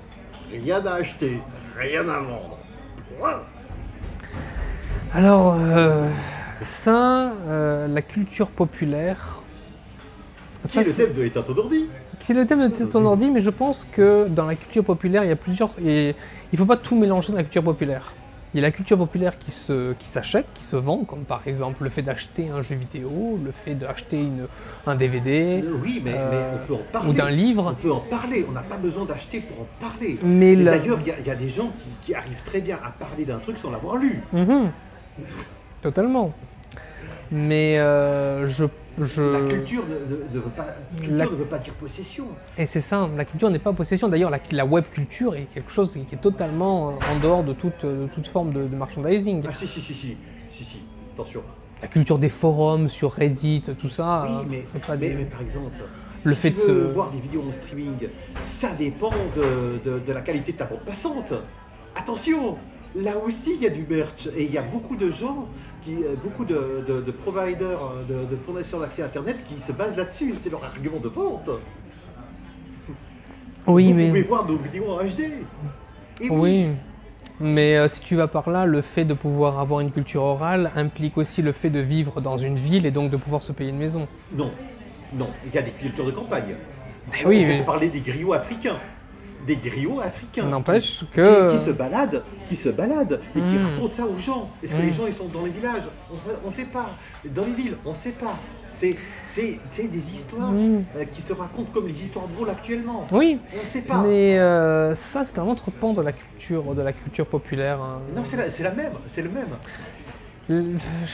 rien 0.51 0.85
à 0.85 0.93
acheter, 0.95 1.39
rien 1.77 2.07
à 2.07 2.19
vendre. 2.19 2.57
Alors, 5.13 5.57
euh, 5.59 6.09
ça, 6.61 7.33
euh, 7.47 7.87
la 7.87 8.01
culture 8.01 8.47
populaire. 8.49 9.41
Qui 10.63 10.73
ça, 10.73 10.81
est 10.81 10.85
le 10.85 10.93
thème 10.93 11.13
de 11.13 11.21
l'état 11.21 11.43
ton 11.43 11.57
ordi 11.57 11.87
C'est 12.19 12.33
le 12.33 12.45
thème 12.45 12.69
de 12.69 12.85
ton 12.85 13.05
ordi, 13.05 13.29
mais 13.29 13.41
je 13.41 13.49
pense 13.49 13.87
que 13.91 14.27
dans 14.27 14.45
la 14.45 14.55
culture 14.55 14.83
populaire, 14.83 15.23
il 15.23 15.29
y 15.29 15.33
a 15.33 15.35
plusieurs. 15.35 15.71
et 15.83 16.09
il 16.09 16.55
ne 16.55 16.57
faut 16.57 16.65
pas 16.65 16.77
tout 16.77 16.95
mélanger 16.95 17.31
dans 17.31 17.37
la 17.37 17.43
culture 17.43 17.63
populaire. 17.63 18.13
Il 18.53 18.57
y 18.57 18.63
a 18.63 18.67
la 18.67 18.71
culture 18.71 18.97
populaire 18.97 19.39
qui 19.39 19.49
se, 19.49 19.93
qui 19.93 20.09
s'achète, 20.09 20.45
qui 20.53 20.65
se 20.65 20.75
vend, 20.75 21.05
comme 21.05 21.23
par 21.23 21.41
exemple 21.47 21.83
le 21.85 21.89
fait 21.89 22.01
d'acheter 22.01 22.49
un 22.49 22.61
jeu 22.61 22.75
vidéo, 22.75 23.39
le 23.41 23.51
fait 23.51 23.75
d'acheter 23.75 24.19
une, 24.19 24.45
un 24.85 24.95
DVD 24.95 25.61
Euh, 25.63 25.71
Oui, 25.81 26.01
mais, 26.03 26.13
euh, 26.17 26.29
mais 26.31 26.59
on 26.63 26.67
peut 26.67 26.73
en 26.73 26.85
parler. 26.91 27.09
ou 27.09 27.13
d'un 27.13 27.25
On 27.27 27.29
livre. 27.29 27.75
peut 27.81 27.91
en 27.93 27.99
parler, 28.01 28.45
on 28.49 28.51
n'a 28.51 28.59
pas 28.61 28.75
besoin 28.75 29.05
d'acheter 29.05 29.39
pour 29.39 29.61
en 29.61 29.67
parler. 29.79 30.19
Mais 30.21 30.55
la- 30.55 30.77
D'ailleurs, 30.79 30.99
il 31.01 31.07
y 31.07 31.11
a- 31.11 31.19
il 31.19 31.25
y, 31.27 31.31
a 31.31 31.35
des 31.35 31.49
gens 31.49 31.71
qui, 31.79 32.07
qui 32.07 32.13
arrivent 32.13 32.43
très 32.43 32.59
bien 32.59 32.77
à 32.85 32.89
parler 32.89 33.23
d'un 33.23 33.37
truc 33.39 33.57
sans 33.57 33.71
l'avoir 33.71 33.95
lu. 33.95 34.21
Mhm. 34.33 34.69
Totalement. 35.81 36.33
Mais 37.31 37.79
euh, 37.79 38.49
je, 38.49 38.65
je... 39.01 39.21
La 39.21 39.49
culture, 39.49 39.83
ne, 39.87 40.15
ne- 40.15 40.23
ne 40.33 40.39
veut 40.39 40.49
pas, 40.49 40.67
culture 40.97 41.15
La- 41.17 41.25
ne 41.25 41.29
veut 41.29 41.45
pas 41.45 41.59
dire 41.59 41.73
possession. 41.75 42.25
Et 42.57 42.65
c'est 42.65 42.81
ça, 42.81 43.07
la 43.15 43.23
culture 43.25 43.49
n'est 43.49 43.59
pas 43.59 43.71
possession. 43.71 44.09
D'ailleurs, 44.09 44.29
la, 44.29 44.39
la 44.51 44.65
web 44.65 44.83
culture 44.91 45.35
est 45.35 45.47
quelque 45.53 45.71
chose 45.71 45.93
qui 45.93 46.13
est 46.15 46.17
totalement 46.21 46.89
euh, 46.89 46.93
en 47.09 47.19
dehors 47.19 47.43
de 47.43 47.53
toute, 47.53 47.85
de 47.85 48.07
toute 48.13 48.27
forme 48.27 48.51
de, 48.51 48.63
de 48.67 48.75
merchandising. 48.75 49.43
Ah 49.47 49.53
si, 49.53 49.65
si, 49.67 49.81
si, 49.81 49.93
si, 49.93 50.17
si, 50.53 50.63
si, 50.65 50.77
attention. 51.13 51.41
La 51.81 51.87
culture 51.87 52.19
des 52.19 52.29
forums 52.29 52.89
sur 52.89 53.13
Reddit, 53.13 53.63
tout 53.79 53.89
ça, 53.89 54.25
Oui, 54.27 54.35
euh, 54.35 54.43
mais, 54.49 54.61
c'est 54.71 54.85
pas 54.85 54.97
mais, 54.97 55.09
des- 55.09 55.15
mais 55.15 55.23
par 55.25 55.41
exemple, 55.41 55.71
Le 56.23 56.33
si 56.33 56.39
fait 56.41 56.51
tu 56.51 56.59
de 56.59 56.65
se- 56.65 56.71
voir 56.93 57.11
des 57.11 57.19
vidéos 57.21 57.43
en 57.47 57.53
streaming, 57.53 58.09
ça 58.43 58.71
dépend 58.77 59.09
de, 59.37 59.79
de- 59.89 59.99
de 59.99 60.11
la 60.13 60.21
qualité 60.21 60.51
de 60.51 60.57
ta 60.57 60.65
bande 60.65 60.81
passante. 60.85 61.33
Attention, 61.95 62.57
là 62.95 63.13
aussi 63.25 63.53
il 63.55 63.63
y 63.63 63.67
a 63.67 63.69
du 63.69 63.85
merch 63.89 64.27
et 64.35 64.43
il 64.43 64.51
y 64.51 64.57
a 64.57 64.61
beaucoup 64.61 64.95
de 64.95 65.09
gens, 65.11 65.47
qui, 65.83 65.95
euh, 66.03 66.15
beaucoup 66.23 66.45
de, 66.45 66.83
de- 66.87 67.01
de 67.01 67.11
providers, 67.11 67.79
euh, 67.83 68.25
de, 68.25 68.29
de 68.31 68.35
fournisseurs 68.37 68.79
d'accès 68.79 69.03
Internet 69.03 69.37
qui 69.47 69.59
se 69.61 69.71
basent 69.71 69.95
là-dessus. 69.97 70.35
C'est 70.39 70.49
leur 70.49 70.63
argument 70.63 70.99
de 70.99 71.07
vente. 71.09 71.49
Oui, 73.67 73.87
Vous 73.91 73.93
mais 73.97 74.07
pouvez 74.07 74.23
voir 74.23 74.45
nos 74.47 74.57
vidéos 74.57 74.89
en 74.91 75.03
HD. 75.03 75.31
Et 76.21 76.29
oui. 76.29 76.69
Mais 77.39 77.75
euh, 77.77 77.87
si 77.87 78.01
tu 78.01 78.15
vas 78.15 78.27
par 78.27 78.49
là, 78.49 78.65
le 78.65 78.81
fait 78.81 79.05
de 79.05 79.13
pouvoir 79.15 79.59
avoir 79.59 79.79
une 79.79 79.91
culture 79.91 80.21
orale 80.23 80.71
implique 80.75 81.17
aussi 81.17 81.41
le 81.41 81.51
fait 81.53 81.69
de 81.71 81.79
vivre 81.79 82.21
dans 82.21 82.37
une 82.37 82.55
ville 82.55 82.85
et 82.85 82.91
donc 82.91 83.09
de 83.09 83.17
pouvoir 83.17 83.41
se 83.41 83.51
payer 83.51 83.71
une 83.71 83.77
maison. 83.79 84.07
Non, 84.33 84.51
non, 85.13 85.27
il 85.47 85.53
y 85.53 85.57
a 85.57 85.61
des 85.63 85.71
cultures 85.71 86.05
de 86.05 86.11
campagne. 86.11 86.55
Oui, 87.25 87.43
On 87.43 87.47
mais- 87.47 87.59
te 87.61 87.65
parler 87.65 87.89
des 87.89 88.01
griots 88.01 88.33
africains. 88.33 88.77
Des 89.47 89.55
griots 89.55 89.99
africains. 90.01 90.45
N'empêche 90.45 91.03
que- 91.13 91.51
Qui, 91.51 91.57
qui 91.57 91.63
se 91.65 91.71
baladent, 91.71 92.23
qui 92.47 92.55
se 92.55 92.69
baladent 92.69 93.19
et 93.35 93.39
qui 93.39 93.55
Mm. 93.55 93.65
racontent 93.65 93.93
ça 93.93 94.05
aux 94.05 94.17
gens. 94.19 94.49
Est-ce 94.61 94.75
que 94.75 94.81
les 94.81 94.91
gens 94.91 95.07
ils 95.07 95.13
sont 95.13 95.27
dans 95.27 95.45
les 95.45 95.51
villages? 95.51 95.83
On 96.43 96.47
ne 96.47 96.53
sait 96.53 96.65
pas. 96.65 96.91
Dans 97.25 97.43
les 97.45 97.53
villes, 97.53 97.77
on 97.85 97.91
ne 97.91 97.95
sait 97.95 98.11
pas. 98.11 98.35
C'est 98.73 99.87
des 99.87 100.13
histoires 100.13 100.51
Mm. 100.51 100.83
euh, 100.97 101.05
qui 101.13 101.21
se 101.21 101.33
racontent 101.33 101.69
comme 101.73 101.87
les 101.87 102.03
histoires 102.03 102.27
drôles 102.27 102.49
actuellement. 102.49 103.05
Oui, 103.11 103.39
On 103.55 103.63
ne 103.63 103.67
sait 103.67 103.81
pas. 103.81 103.97
mais 103.99 104.37
euh, 104.39 104.95
ça 104.95 105.23
c'est 105.23 105.37
un 105.39 105.45
autre 105.47 105.69
pan 105.71 105.93
de 105.93 106.01
la 106.01 106.11
culture, 106.11 106.73
de 106.75 106.81
la 106.81 106.91
culture 106.93 107.25
populaire. 107.27 107.79
hein. 107.81 107.99
Non, 108.15 108.23
c'est 108.25 108.37
la, 108.37 108.69
la 108.69 108.75
même. 108.75 108.93
C'est 109.07 109.21
le 109.21 109.29
même. 109.29 109.47
Euh, 110.49 110.63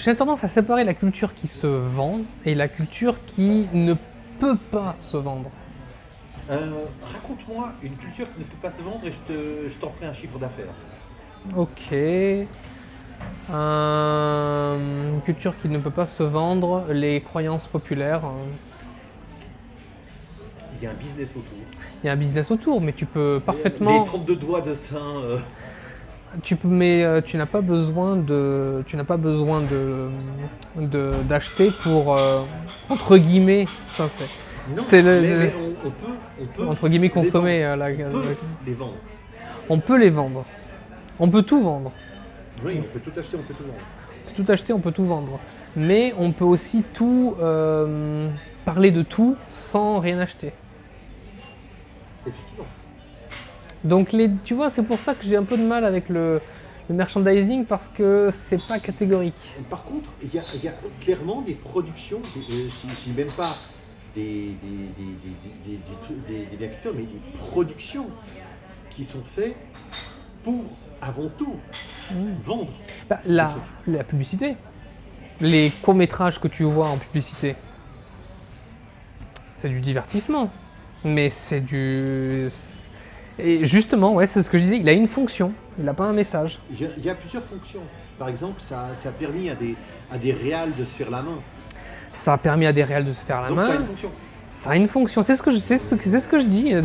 J'ai 0.04 0.16
tendance 0.16 0.44
à 0.44 0.48
séparer 0.48 0.84
la 0.86 0.94
culture 0.94 1.34
qui 1.34 1.48
se 1.48 1.68
vend 1.68 2.20
et 2.46 2.56
la 2.56 2.68
culture 2.70 3.16
qui 3.26 3.68
ne 3.74 3.94
peut 4.40 4.58
pas 4.72 4.96
se 5.02 5.18
vendre. 5.18 5.52
Euh, 6.50 6.86
Raconte-moi 7.14 7.74
une 7.84 7.96
culture 7.98 8.28
qui 8.34 8.40
ne 8.40 8.46
peut 8.46 8.58
pas 8.62 8.72
se 8.72 8.82
vendre 8.82 9.02
et 9.06 9.12
je 9.12 9.18
te- 9.34 9.68
je 9.68 9.78
t'en 9.80 9.90
ferai 9.92 10.06
un 10.08 10.14
chiffre 10.14 10.40
d'affaires. 10.40 10.74
Ok. 11.56 11.94
Euh, 13.52 14.78
une 15.14 15.22
culture 15.22 15.54
qui 15.62 15.70
ne 15.70 15.80
peut 15.80 15.92
pas 15.92 16.06
se 16.06 16.24
vendre, 16.24 16.86
les 16.90 17.22
croyances 17.22 17.68
populaires. 17.68 18.22
euh, 18.26 18.46
Il 20.80 20.84
y 20.84 20.88
a 20.88 20.92
un 20.92 20.94
business 20.94 21.30
autour. 21.32 21.44
Il 22.04 22.08
y 22.08 22.10
a 22.10 22.14
un 22.14 22.18
business 22.18 22.52
autour, 22.52 22.82
mais 22.82 22.94
tu 22.94 23.06
peux 23.06 23.42
parfaitement. 23.44 24.00
Les 24.04 24.06
32 24.06 24.36
doigts 24.36 24.62
de 24.62 24.76
sein. 24.76 24.98
euh, 25.24 25.40
Tu 26.44 26.56
peux, 26.56 26.68
mais 26.68 27.04
euh, 27.04 27.22
tu 27.22 27.36
n'as 27.38 27.46
pas 27.48 27.62
besoin 27.62 28.16
de, 28.16 28.84
tu 28.86 28.96
n'as 28.96 29.04
pas 29.06 29.18
besoin 29.18 29.62
de, 29.62 30.10
de- 30.76 31.14
d'acheter 31.28 31.72
pour 31.84 32.16
euh, 32.16 32.44
entre 32.90 33.18
guillemets, 33.18 33.66
enfin, 33.90 34.08
c'est- 34.84 35.02
le- 35.02 35.22
mais, 35.22 35.30
le- 35.32 35.38
mais 35.40 35.54
on, 35.58 35.88
on 35.88 35.92
peut, 35.92 36.14
on 36.42 36.46
peut 36.46 36.68
entre 36.68 36.90
guillemets 36.90 37.08
les 37.08 37.14
consommer. 37.14 37.64
vendre. 37.64 37.84
euh, 37.84 37.88
la- 37.98 38.08
On 38.08 38.12
peut 38.12 38.20
la- 38.26 38.36
les 38.66 38.74
vendre. 38.74 38.94
on 39.70 39.80
peut 39.80 39.98
les 39.98 40.10
vendre. 40.10 40.46
On 41.20 41.30
peut 41.30 41.42
tout 41.44 41.62
vendre. 41.62 41.92
Oui, 42.64 42.80
on 42.80 42.84
peut 42.94 43.00
tout 43.00 43.20
acheter, 43.20 43.38
on 43.38 43.44
peut 43.44 43.54
tout 43.54 43.64
vendre. 43.64 44.36
Tout 44.36 44.46
acheter, 44.52 44.74
on 44.74 44.80
peut 44.80 44.92
tout 44.92 45.06
vendre. 45.06 45.40
Mais 45.76 46.14
on 46.18 46.32
peut 46.32 46.46
aussi 46.46 46.84
tout 46.94 47.36
euh, 47.40 48.30
parler 48.66 48.92
de 48.92 49.02
tout 49.04 49.36
sans 49.50 50.00
rien 50.00 50.20
acheter. 50.20 50.54
Effectivement. 52.26 52.66
Donc 53.84 54.12
les, 54.12 54.30
tu 54.44 54.54
vois, 54.54 54.70
c'est 54.70 54.84
pour 54.84 55.00
ça 55.00 55.14
que 55.14 55.24
j'ai 55.24 55.38
un 55.38 55.44
peu 55.44 55.58
de 55.58 55.64
mal 55.64 55.86
avec 55.86 56.10
le, 56.10 56.42
le 56.90 56.96
merchandising 56.96 57.66
parce 57.66 57.88
que 57.88 58.30
c'est 58.32 58.62
pas 58.68 58.80
catégorique. 58.80 59.36
Par 59.70 59.84
contre, 59.84 60.10
il 60.24 60.34
y 60.34 60.40
a, 60.40 60.44
il 60.56 60.64
y 60.64 60.68
a 60.68 60.74
clairement 61.00 61.42
des 61.42 61.54
productions, 61.54 62.20
euh, 62.36 62.40
je 62.50 62.90
je 62.90 63.04
dis 63.06 63.12
même 63.16 63.32
pas 63.38 63.56
des, 64.18 64.56
des, 64.64 64.78
des, 64.98 65.12
des, 65.24 65.36
des, 65.66 65.78
des, 65.78 65.98
trucs- 66.02 66.28
des- 66.28 66.46
des 66.46 66.58
biens 66.58 66.68
culturels, 66.70 66.98
mais 66.98 67.04
des 67.04 67.38
productions 67.38 68.08
qui 68.90 69.06
sont 69.06 69.22
faites 69.36 69.56
pour, 70.44 70.64
avant 71.02 71.30
tout, 71.38 71.56
vendre. 72.44 72.72
Bah, 73.10 73.20
la, 73.26 73.56
la 73.88 74.04
publicité, 74.04 74.56
les 75.40 75.70
courts 75.82 75.96
métrages 75.96 76.40
que 76.40 76.48
tu 76.48 76.64
vois 76.64 76.90
en 76.90 76.98
publicité, 76.98 77.56
c'est 79.56 79.70
du 79.70 79.80
divertissement. 79.82 80.52
Mais 81.04 81.30
c'est 81.30 81.62
du. 81.62 82.48
Et 83.40 83.64
justement, 83.66 84.16
ouais, 84.16 84.26
c'est 84.26 84.42
ce 84.42 84.50
que 84.50 84.58
je 84.58 84.64
disais, 84.64 84.80
il 84.80 84.90
a 84.90 84.94
une 84.94 85.08
fonction, 85.08 85.54
il 85.78 85.86
n'a 85.86 85.94
pas 85.94 86.06
un 86.06 86.12
message. 86.14 86.58
Il 86.72 86.82
y, 86.82 86.86
a, 86.86 86.90
il 86.98 87.06
y 87.06 87.10
a 87.10 87.14
plusieurs 87.14 87.44
fonctions. 87.44 87.82
Par 88.18 88.30
exemple, 88.30 88.60
ça, 88.68 88.90
ça 88.96 89.10
a 89.10 89.12
permis 89.12 89.48
à 89.52 89.56
des, 89.56 89.76
à 90.12 90.18
des 90.18 90.34
réals 90.34 90.72
de 90.76 90.84
se 90.84 90.90
faire 90.90 91.12
la 91.12 91.22
main. 91.22 91.40
Ça 92.18 92.34
a 92.34 92.38
permis 92.38 92.66
à 92.66 92.74
des 92.74 92.84
réels 92.84 93.06
de 93.06 93.12
se 93.12 93.24
faire 93.24 93.42
la 93.42 93.50
Donc 93.50 93.58
main. 93.58 93.68
ça 93.68 93.72
a 93.74 93.76
une 93.76 93.86
fonction. 93.86 94.10
Ça 94.50 94.70
a 94.72 94.76
une 94.76 94.88
fonction, 94.88 95.24
c'est 95.24 95.36
ce 95.36 95.44
que 95.44 95.52
je, 95.52 95.58
c'est 95.58 95.78
ce, 95.78 95.94
que- 95.96 96.04
c'est 96.10 96.20
ce 96.20 96.28
que 96.28 96.40
je 96.40 96.46
dis. 96.46 96.74
de- 96.74 96.80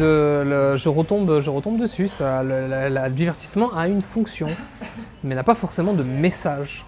le- 0.44 0.74
je, 0.76 0.88
retombe, 0.88 1.40
je 1.40 1.48
retombe 1.50 1.78
dessus. 1.80 2.08
Ça, 2.08 2.42
le, 2.42 2.66
la- 2.66 2.90
la- 2.90 3.08
le 3.08 3.14
divertissement 3.14 3.72
a 3.74 3.88
une 3.88 4.02
fonction, 4.02 4.48
mais 5.24 5.34
n'a 5.34 5.42
pas 5.44 5.54
forcément 5.54 5.92
de 5.92 6.02
message. 6.02 6.84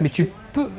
Mais 0.00 0.08
tu 0.10 0.28
peux. 0.52 0.70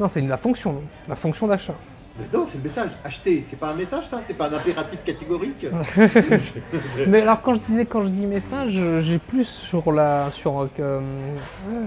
Non, 0.00 0.08
c'est 0.08 0.20
la 0.22 0.36
fonction, 0.36 0.82
la 1.08 1.14
fonction 1.16 1.46
d'achat. 1.46 1.74
Mais 2.18 2.26
non, 2.36 2.46
c'est 2.50 2.58
le 2.58 2.64
message. 2.64 2.90
Acheter, 3.04 3.44
c'est 3.48 3.56
pas 3.58 3.68
un 3.70 3.74
message, 3.74 4.08
ça 4.10 4.20
C'est 4.26 4.34
pas 4.34 4.48
un 4.48 4.54
impératif 4.54 4.98
catégorique 5.04 5.66
Mais 7.06 7.20
alors 7.22 7.40
quand 7.42 7.54
je 7.54 7.60
disais 7.60 7.84
quand 7.86 8.02
je 8.02 8.08
dis 8.08 8.26
message, 8.26 8.72
j'ai 9.00 9.18
plus 9.18 9.44
sur 9.46 9.92
la 9.92 10.30
sur 10.32 10.62
euh, 10.62 10.68
euh, 10.80 11.00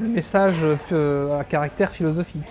le 0.01 0.07
message 0.07 0.55
euh, 0.93 1.39
à 1.39 1.43
caractère 1.43 1.89
philosophique. 1.91 2.47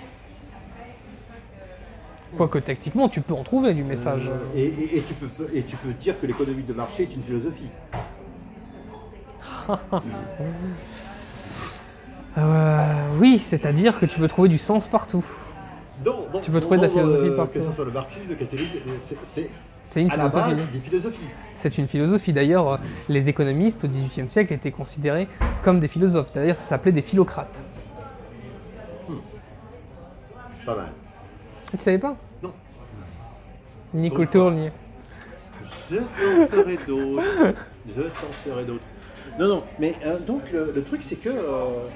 Quoique 2.36 2.58
techniquement 2.58 3.08
tu 3.08 3.20
peux 3.20 3.34
en 3.34 3.42
trouver 3.42 3.74
du 3.74 3.82
message. 3.84 4.22
Euh, 4.28 4.38
et, 4.58 4.64
et- 4.66 4.98
et 4.98 5.02
tu 5.02 5.14
peux, 5.14 5.28
et 5.52 5.62
tu 5.62 5.76
peux 5.76 5.92
dire 5.92 6.18
que 6.20 6.26
l'économie 6.26 6.62
de 6.62 6.72
marché 6.72 7.02
est 7.04 7.14
une 7.14 7.22
philosophie. 7.22 7.68
Euh, 12.38 12.84
oui, 13.18 13.38
c'est-à-dire 13.44 13.98
que 13.98 14.06
tu 14.06 14.18
peux 14.20 14.28
trouver 14.28 14.48
du 14.48 14.58
sens 14.58 14.86
partout. 14.86 15.24
Non, 16.06 16.26
non, 16.32 16.40
Tu 16.40 16.50
peux 16.52 16.60
trouver 16.60 16.76
de 16.78 16.82
la 16.84 16.88
philosophie 16.88 17.28
euh, 17.28 17.36
partout. 17.36 17.58
Que 17.58 17.64
ce 17.64 17.72
soit 17.72 17.84
le 17.84 17.90
marxisme, 17.90 18.28
le 18.28 18.34
capitalisme, 18.36 18.78
c'est- 19.24 19.50
c'est 19.84 20.00
une 20.02 20.10
philosophie. 20.10 21.18
C'est 21.56 21.76
une 21.78 21.88
philosophie. 21.88 22.32
D'ailleurs, 22.32 22.78
les 23.08 23.28
économistes 23.28 23.84
au 23.84 23.88
XVIIIe 23.88 24.28
siècle 24.30 24.52
étaient 24.52 24.70
considérés 24.70 25.26
comme 25.64 25.80
des 25.80 25.88
philosophes. 25.88 26.30
D'ailleurs, 26.32 26.56
ça 26.56 26.62
s'appelait 26.64 26.92
des 26.92 27.02
philocrates. 27.02 27.60
Pas 30.64 30.76
mal. 30.76 30.86
Tu 31.70 31.78
savais 31.78 31.98
pas 31.98 32.16
Non. 32.42 32.52
Ni 33.94 34.10
Bon, 34.10 34.16
culture, 34.16 34.50
ni. 34.50 34.68
Je 35.90 35.96
t'en 35.96 36.46
ferai 36.56 36.78
d'autres. 36.86 37.54
Je 37.96 38.02
t'en 38.02 38.32
ferai 38.44 38.64
d'autres. 38.64 38.84
Non, 39.38 39.48
non, 39.48 39.62
mais 39.78 39.94
euh, 40.04 40.18
donc 40.18 40.42
le, 40.52 40.72
le 40.74 40.82
truc 40.82 41.02
c'est 41.04 41.16
que 41.16 41.28
euh, 41.28 41.86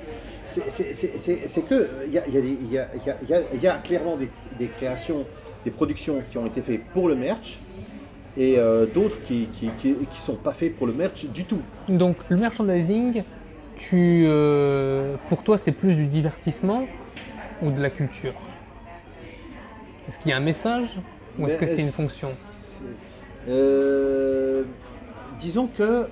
c'est- 0.46 1.62
que 1.68 1.88
il 2.06 2.12
y 2.12 2.18
a, 2.18 2.26
y 2.28 2.32
y 2.32 2.78
y 2.78 3.66
y 3.66 3.82
clairement 3.82 4.16
des, 4.16 4.30
des 4.58 4.68
créations, 4.68 5.24
des 5.64 5.70
productions 5.70 6.22
qui 6.30 6.38
ont 6.38 6.46
été 6.46 6.62
faites 6.62 6.84
pour 6.92 7.08
le 7.08 7.16
merch 7.16 7.58
et 8.36 8.56
euh, 8.58 8.86
d'autres 8.86 9.20
qui, 9.22 9.46
qui, 9.52 9.68
qui, 9.78 9.94
qui 9.94 10.20
sont 10.20 10.36
pas 10.36 10.52
faites 10.52 10.76
pour 10.76 10.86
le 10.86 10.92
merch 10.92 11.24
du 11.26 11.44
tout. 11.44 11.60
Donc, 11.88 12.16
le 12.28 12.36
merchandising, 12.36 13.22
tu, 13.76 14.26
pour 15.28 15.42
toi, 15.42 15.58
c'est 15.58 15.72
plus 15.72 15.94
du 15.94 16.06
divertissement 16.06 16.86
ou 17.62 17.70
de 17.70 17.80
la 17.80 17.90
culture? 17.90 18.34
Est-ce 20.08 20.18
qu'il 20.18 20.30
y 20.30 20.34
a 20.34 20.36
un 20.36 20.40
message 20.40 20.98
ou 21.38 21.46
est-ce 21.46 21.56
que 21.58 21.66
c'est 21.66 21.80
une 21.80 21.90
fonction 21.92 22.30
Euh, 23.48 24.64
disons 25.40 25.66
que 25.66 26.08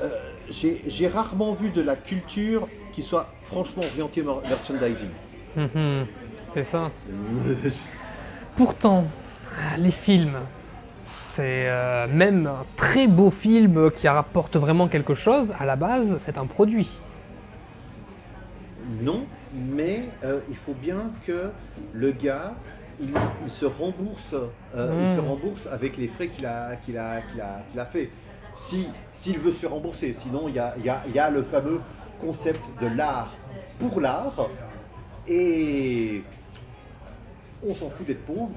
euh, 0.00 0.08
j'ai 0.50 1.08
rarement 1.08 1.54
vu 1.54 1.70
de 1.70 1.80
la 1.82 1.96
culture 1.96 2.68
qui 2.92 3.02
soit 3.02 3.28
franchement 3.44 3.82
orientée 3.92 4.22
mer- 4.22 4.42
merchandising. 4.48 5.08
Mhm, 5.56 6.06
C'est 6.54 6.64
ça. 6.64 6.90
Pourtant, 8.56 9.04
les 9.78 9.90
films, 9.90 10.36
c'est 11.04 11.66
euh, 11.68 12.06
même 12.08 12.46
un 12.46 12.64
très 12.76 13.06
beau 13.06 13.30
film 13.30 13.90
qui 13.90 14.06
rapporte 14.08 14.56
vraiment 14.56 14.88
quelque 14.88 15.14
chose, 15.14 15.52
à 15.58 15.64
la 15.64 15.76
base, 15.76 16.16
c'est 16.18 16.36
un 16.38 16.46
produit. 16.46 16.90
Non, 19.02 19.24
mais 19.54 20.02
euh, 20.24 20.40
il 20.50 20.56
faut 20.56 20.74
bien 20.74 21.10
que 21.26 21.50
le 21.94 22.12
gars, 22.12 22.52
il, 23.00 23.08
il 23.46 23.50
se 23.52 23.64
rembourse, 23.66 24.34
euh, 24.76 25.04
il 25.08 25.14
se 25.14 25.20
rembourse 25.20 25.66
avec 25.72 25.96
les 25.96 26.08
frais 26.08 26.28
qu'il 26.28 26.46
a, 26.46 26.76
qu'il 26.84 26.96
a, 26.98 27.20
qu'il 27.22 27.40
a, 27.40 27.60
qu'il 27.70 27.80
a 27.80 27.86
fait. 27.86 28.10
Si, 28.56 28.88
s'il 29.14 29.38
veut 29.38 29.50
se 29.52 29.58
faire 29.58 29.70
rembourser, 29.70 30.14
sinon 30.18 30.48
il 30.48 30.54
y 30.54 30.58
a, 30.58 30.74
y 30.84 30.88
a- 30.88 31.02
y 31.12 31.18
a 31.18 31.30
le 31.30 31.42
fameux 31.42 31.80
concept 32.20 32.60
de 32.80 32.86
l'art 32.96 33.34
pour 33.80 34.00
l'art, 34.00 34.46
et 35.28 36.22
on 37.66 37.74
s'en 37.74 37.90
fout 37.90 38.06
d'être 38.06 38.24
pauvre 38.24 38.50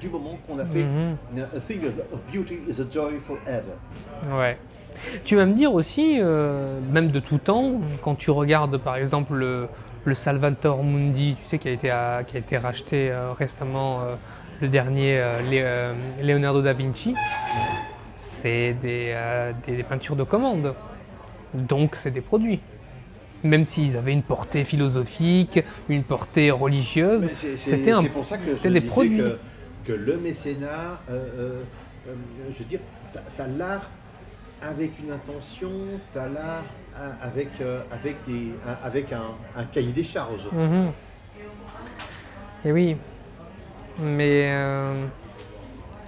du 0.00 0.08
moment 0.08 0.36
qu'on 0.46 0.58
a 0.58 0.64
fait 0.64 0.82
Mhm. 0.84 1.16
A 1.56 1.60
thing 1.60 1.84
of, 1.84 1.92
of 2.12 2.20
beauty 2.32 2.58
is 2.68 2.80
a 2.80 2.84
joy 2.90 3.18
forever. 3.24 3.74
Ouais. 4.36 4.58
Tu 5.24 5.36
vas 5.36 5.46
me 5.46 5.54
dire 5.54 5.72
aussi, 5.72 6.18
euh, 6.20 6.78
même 6.90 7.10
de 7.10 7.20
tout 7.20 7.38
temps, 7.38 7.80
quand 8.02 8.16
tu 8.16 8.30
regardes 8.30 8.76
par 8.78 8.96
exemple 8.96 9.68
le, 10.04 10.14
Salvator 10.14 10.82
Mundi, 10.82 11.36
tu 11.42 11.48
sais, 11.48 11.58
qui 11.58 11.68
a 11.68 11.72
été, 11.72 11.90
à- 11.90 12.22
qui 12.26 12.36
a 12.36 12.40
été 12.40 12.56
racheté 12.58 13.10
euh, 13.10 13.32
récemment, 13.32 14.00
euh, 14.02 14.14
le 14.60 14.68
dernier 14.68 15.18
euh, 15.18 15.92
Leonardo 16.22 16.62
da 16.62 16.72
Vinci, 16.72 17.14
c'est 18.14 18.74
des, 18.74 19.16
des- 19.66 19.76
des 19.76 19.82
peintures 19.82 20.16
de 20.16 20.24
commande. 20.24 20.74
Donc 21.54 21.96
c'est 21.96 22.10
des 22.10 22.20
produits. 22.20 22.60
Même 23.42 23.64
s'ils 23.64 23.96
avaient 23.96 24.12
une 24.12 24.22
portée 24.22 24.64
philosophique, 24.64 25.60
une 25.88 26.02
portée 26.04 26.50
religieuse, 26.50 27.30
c'était 27.56 27.92
pour 28.12 28.24
ça 28.24 28.36
que 28.36 28.68
des 28.68 28.80
produits. 28.82 29.16
Que, 29.18 29.38
que 29.86 29.92
le 29.92 30.18
mécénat, 30.18 31.00
je 31.08 32.58
veux 32.58 32.64
dire, 32.68 32.80
tu 33.12 33.42
as, 33.42 33.46
l'art 33.46 33.88
avec 34.62 34.92
une 35.02 35.10
intention, 35.12 35.70
tu 36.12 36.18
as 36.18 36.28
l'art 36.28 36.64
hein, 36.96 37.12
avec, 37.22 37.48
euh, 37.60 37.80
avec, 37.92 38.16
des, 38.26 38.52
un- 38.66 38.86
avec 38.86 39.12
un, 39.12 39.22
un 39.56 39.64
cahier 39.64 39.92
des 39.92 40.04
charges. 40.04 40.48
Mhm. 40.52 40.90
Et 42.64 42.72
oui. 42.72 42.96
Mais 43.98 44.50
euh, 44.52 45.04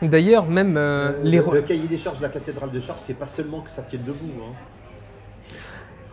d'ailleurs, 0.02 0.46
même 0.46 0.76
euh, 0.76 1.12
les 1.22 1.38
le, 1.38 1.42
re- 1.44 1.54
le 1.54 1.62
cahier 1.62 1.86
des 1.88 1.98
charges 1.98 2.18
de 2.18 2.22
la 2.22 2.28
cathédrale 2.28 2.70
de 2.70 2.80
Chartres, 2.80 3.02
c'est 3.04 3.14
pas 3.14 3.26
seulement 3.26 3.60
que 3.60 3.70
ça 3.70 3.82
tienne 3.82 4.04
debout. 4.04 4.30
hein. 4.42 4.52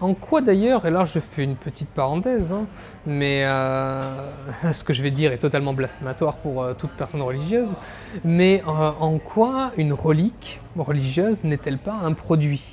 En 0.02 0.14
quoi 0.14 0.42
d'ailleurs, 0.42 0.86
et 0.86 0.92
là 0.92 1.04
je 1.04 1.20
fais 1.20 1.44
une 1.44 1.58
petite 1.58 1.90
parenthèse, 1.90 2.54
hein, 2.54 2.68
mais 3.06 3.44
euh, 3.44 4.02
ce 4.74 4.84
que 4.84 4.94
je 4.94 5.04
vais 5.04 5.12
dire 5.12 5.34
est 5.34 5.40
totalement 5.40 5.74
blasphématoire 5.74 6.38
pour 6.38 6.64
euh, 6.64 6.74
toute 6.74 6.92
personne 6.92 7.22
religieuse, 7.22 7.74
mais 8.24 8.64
euh, 8.66 8.92
en 9.00 9.18
quoi 9.18 9.74
une 9.76 9.92
relique 9.92 10.62
religieuse 10.78 11.44
n'est-elle 11.44 11.80
pas 11.80 11.96
un 11.96 12.14
produit? 12.14 12.64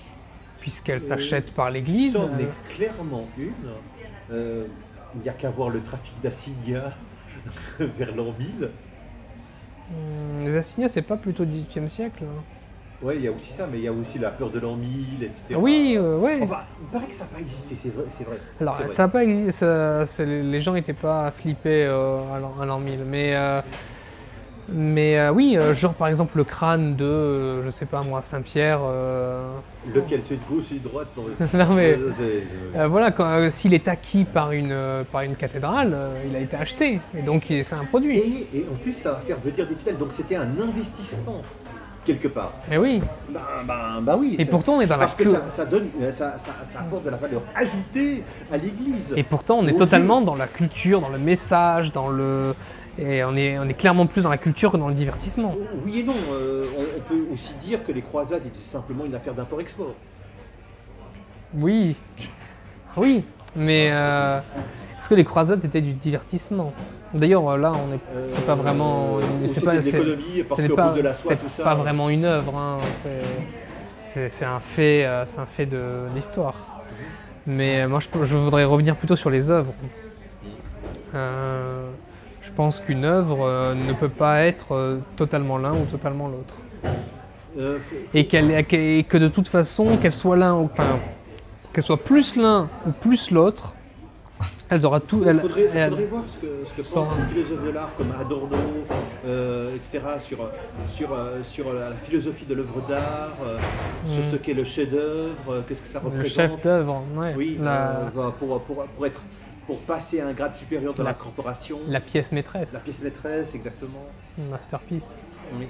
Puisqu'elle 0.60 1.00
s'achète 1.00 1.52
par 1.52 1.70
l'Église. 1.70 2.14
Ça 2.14 2.20
en 2.20 2.28
euh, 2.28 2.38
est 2.40 2.74
clairement 2.74 3.26
une. 3.38 4.68
Il 5.14 5.22
n'y 5.22 5.28
a 5.28 5.32
qu'à 5.32 5.50
voir 5.50 5.70
le 5.70 5.80
trafic 5.80 6.12
d'assignats 6.22 6.92
vers 7.78 8.14
l'an 8.14 8.34
1000. 8.38 8.70
hum, 9.90 10.44
les 10.44 10.56
assignats, 10.56 10.88
c'est 10.88 11.02
pas 11.02 11.16
plutôt 11.16 11.44
18e 11.44 11.88
siècle 11.88 12.24
hein 12.24 12.42
Ouais, 13.06 13.14
il 13.16 13.22
y 13.24 13.28
a 13.28 13.30
aussi 13.30 13.52
ça, 13.52 13.68
mais 13.70 13.78
il 13.78 13.84
y 13.84 13.88
a 13.88 13.92
aussi 13.92 14.18
la 14.18 14.30
peur 14.30 14.50
de 14.50 14.58
l'an 14.58 14.74
1000, 14.74 15.22
etc. 15.22 15.54
Oui, 15.56 15.94
euh, 15.96 16.18
ouais. 16.18 16.40
Enfin, 16.42 16.62
il 16.80 16.86
paraît 16.88 17.06
que 17.06 17.14
ça 17.14 17.22
n'a 17.22 17.30
pas 17.30 17.40
existé, 17.40 17.76
c'est 17.80 17.94
vrai. 17.94 18.04
C'est 18.18 18.24
vrai. 18.24 18.38
Alors, 18.60 18.74
vrai. 18.78 18.88
ça 18.88 19.04
a 19.04 19.08
pas 19.08 19.22
existé, 19.22 19.52
ça- 19.52 20.04
les 20.24 20.60
gens 20.60 20.72
n'étaient 20.72 20.92
pas 20.92 21.30
flippés 21.30 21.84
euh, 21.86 22.18
à 22.34 22.40
l'an- 22.40 22.54
à 22.60 22.66
l'an 22.66 22.80
1000, 22.80 23.04
mais, 23.06 23.30
euh, 23.36 23.60
mais 24.68 25.16
euh, 25.20 25.30
oui, 25.32 25.56
euh, 25.56 25.72
genre 25.72 25.94
par 25.94 26.08
exemple 26.08 26.36
le 26.36 26.42
crâne 26.42 26.96
de, 26.96 27.04
euh, 27.04 27.64
je 27.64 27.70
sais 27.70 27.86
pas 27.86 28.02
moi, 28.02 28.22
Saint-Pierre. 28.22 28.80
Lequel 29.94 30.22
celui 30.24 30.38
de 30.40 30.44
gauche, 30.52 30.64
celui 30.68 30.80
de 30.80 30.88
droite 30.88 31.06
non, 31.16 31.46
non 31.66 31.74
mais 31.74 31.96
voilà, 32.88 33.50
s'il 33.52 33.72
est 33.72 33.86
acquis 33.86 34.24
par 34.24 34.50
une, 34.50 34.76
par 35.12 35.20
une 35.20 35.36
cathédrale, 35.36 35.96
il 36.28 36.34
a 36.34 36.40
été 36.40 36.56
acheté, 36.56 36.98
et 37.16 37.22
donc 37.22 37.44
c'est 37.48 37.72
un 37.74 37.84
produit. 37.84 38.18
Et, 38.18 38.48
et 38.52 38.66
en 38.68 38.74
plus, 38.82 38.94
ça 38.94 39.12
va 39.12 39.18
faire 39.18 39.36
venir 39.38 39.68
des 39.68 39.76
fidèles. 39.76 39.98
Donc 39.98 40.08
c'était 40.10 40.34
un 40.34 40.48
investissement, 40.60 41.42
quelque 42.06 42.28
part. 42.28 42.52
Et 42.70 42.78
oui, 42.78 43.02
Ben, 43.28 43.40
ben, 43.66 44.00
ben 44.00 44.16
oui. 44.18 44.36
et 44.38 44.44
pourtant 44.46 44.74
on 44.74 44.80
est 44.80 44.86
dans 44.86 44.96
la 44.96 45.06
Parce 45.06 45.16
que 45.16 45.30
ça, 45.30 45.42
ça 45.50 45.64
donne, 45.66 45.88
euh, 46.00 46.12
ça, 46.12 46.38
ça, 46.38 46.52
ça 46.72 46.80
apporte 46.80 47.04
de 47.04 47.10
la 47.10 47.16
valeur 47.16 47.42
ajoutée 47.54 48.22
à 48.52 48.56
l'Église. 48.56 49.12
Et 49.16 49.22
pourtant, 49.22 49.58
on 49.58 49.66
est 49.66 49.74
Au 49.74 49.78
totalement 49.78 50.20
dans 50.22 50.36
la 50.36 50.46
culture, 50.46 51.00
dans 51.00 51.08
le 51.10 51.18
message, 51.18 51.92
dans 51.92 52.08
le. 52.08 52.54
Et 52.98 53.22
on 53.24 53.36
est, 53.36 53.58
on 53.58 53.64
est 53.68 53.74
clairement 53.74 54.06
plus 54.06 54.22
dans 54.22 54.30
la 54.30 54.38
culture 54.38 54.72
que 54.72 54.78
dans 54.78 54.88
le 54.88 54.94
divertissement. 54.94 55.54
Oui 55.84 56.00
et 56.00 56.02
non. 56.04 56.14
euh, 56.32 56.64
on, 56.78 56.82
on 56.82 57.00
peut 57.08 57.26
aussi 57.32 57.54
dire 57.56 57.84
que 57.84 57.92
les 57.92 58.00
croisades 58.00 58.46
étaient 58.46 58.58
simplement 58.58 59.04
une 59.04 59.14
affaire 59.14 59.34
d'import-export. 59.34 59.94
Oui. 61.54 61.96
Oui. 62.96 63.24
Mais 63.54 63.88
euh, 63.90 64.38
est-ce 64.98 65.08
que 65.08 65.14
les 65.14 65.24
croisades 65.24 65.60
c'était 65.60 65.80
du 65.80 65.92
divertissement? 65.92 66.72
D'ailleurs, 67.16 67.56
là, 67.58 67.72
on 67.72 67.94
est. 67.94 68.00
Euh, 68.14 68.30
pas 68.46 68.54
vraiment- 68.54 69.14
ou 69.16 69.20
c'est 69.42 69.48
c'était 69.54 69.66
pas- 69.66 69.76
de 69.76 69.80
c'est- 69.80 69.92
l'économie, 69.92 70.42
parce 70.48 70.60
Ce 70.60 70.62
n'est 70.62 70.68
qu'au 70.68 70.76
pas, 70.76 70.88
bout 70.90 70.96
de 70.98 71.02
la 71.02 71.12
soie, 71.12 71.32
c'est 71.32 71.36
tout 71.42 71.48
ça. 71.50 71.64
pas 71.64 71.74
vraiment 71.74 72.08
une 72.08 72.24
œuvre. 72.24 72.56
hein, 72.56 72.76
c'est- 73.02 74.44
un 74.44 74.60
fait, 74.60 75.04
euh, 75.04 75.24
c'est 75.26 75.38
un 75.40 75.46
fait 75.46 75.66
de 75.66 75.80
l'histoire. 76.14 76.54
Mais 77.46 77.86
moi, 77.86 78.00
je, 78.00 78.24
je 78.24 78.36
voudrais 78.36 78.64
revenir 78.64 78.96
plutôt 78.96 79.16
sur 79.16 79.30
les 79.30 79.50
œuvres. 79.50 79.72
Euh, 81.14 81.88
je 82.42 82.50
pense 82.52 82.80
qu'une 82.80 83.04
œuvre 83.04 83.74
ne 83.74 83.92
peut 83.92 84.08
pas 84.08 84.42
être 84.42 84.98
totalement 85.16 85.58
l'un 85.58 85.72
ou 85.72 85.84
totalement 85.90 86.28
l'autre. 86.28 86.54
Euh, 87.58 87.78
Et, 88.14 88.20
et 88.20 89.02
que 89.04 89.16
de 89.16 89.28
toute 89.28 89.48
façon, 89.48 89.96
qu'elle 89.96 90.12
soit 90.12 90.36
l'un 90.36 90.54
ou 90.54 90.68
qu'elle 91.72 91.84
soit 91.84 91.96
plus 92.02 92.36
l'un 92.36 92.68
ou 92.86 92.90
plus 92.90 93.30
l'autre, 93.30 93.74
elle 94.68 94.84
aura 94.86 95.00
tout. 95.00 95.20
Il 95.22 95.28
Elle, 95.28 95.40
faudrait, 95.40 95.68
elle- 95.74 95.90
faudrait 95.90 96.04
voir 96.06 96.24
ce 96.28 96.38
que, 96.46 96.64
ce 96.66 96.72
que 96.74 96.82
Sans- 96.82 97.04
pensent 97.04 97.16
les 97.18 97.34
philosophes 97.42 97.64
de 97.64 97.70
l'art 97.70 97.90
comme 97.96 98.12
Adorno, 98.20 98.56
euh, 99.24 99.74
etc., 99.76 100.00
sur, 100.20 100.38
sur, 100.88 101.12
euh, 101.12 101.42
sur 101.44 101.72
la, 101.72 101.90
la 101.90 101.96
philosophie 101.96 102.44
de 102.44 102.54
l'œuvre 102.54 102.80
d'art, 102.88 103.36
euh, 103.44 103.58
sur 104.06 104.22
Mm. 104.24 104.30
ce 104.32 104.36
qu'est 104.36 104.54
le 104.54 104.64
chef-d'œuvre, 104.64 105.64
qu'est-ce 105.68 105.82
que 105.82 105.88
ça 105.88 106.00
le 106.00 106.06
représente. 106.06 106.32
chef 106.32 106.60
d'œuvre, 106.62 107.02
ouais, 107.16 107.34
Oui, 107.36 107.58
la, 107.60 107.90
euh, 108.16 108.30
pour, 108.38 108.60
pour, 108.62 108.84
pour, 108.86 109.06
être, 109.06 109.22
pour 109.66 109.80
passer 109.80 110.20
à 110.20 110.26
un 110.28 110.32
grade 110.32 110.54
supérieur 110.56 110.94
de 110.94 111.02
la, 111.02 111.10
La- 111.10 111.14
corporation, 111.14 111.78
la 111.88 112.00
pièce 112.00 112.30
la 112.30 112.36
maîtresse, 112.36 112.82
pièce 112.84 113.02
maîtresse, 113.02 113.54
exactement. 113.54 114.04
masterpiece. 114.50 115.16
Oui. 115.58 115.66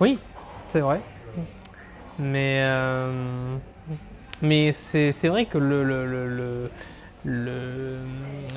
Oui, 0.00 0.18
c'est 0.68 0.80
vrai. 0.80 1.00
Mais, 2.18 2.60
mais 4.46 4.72
c'est 4.72 5.28
vrai 5.28 5.46
que 5.46 5.58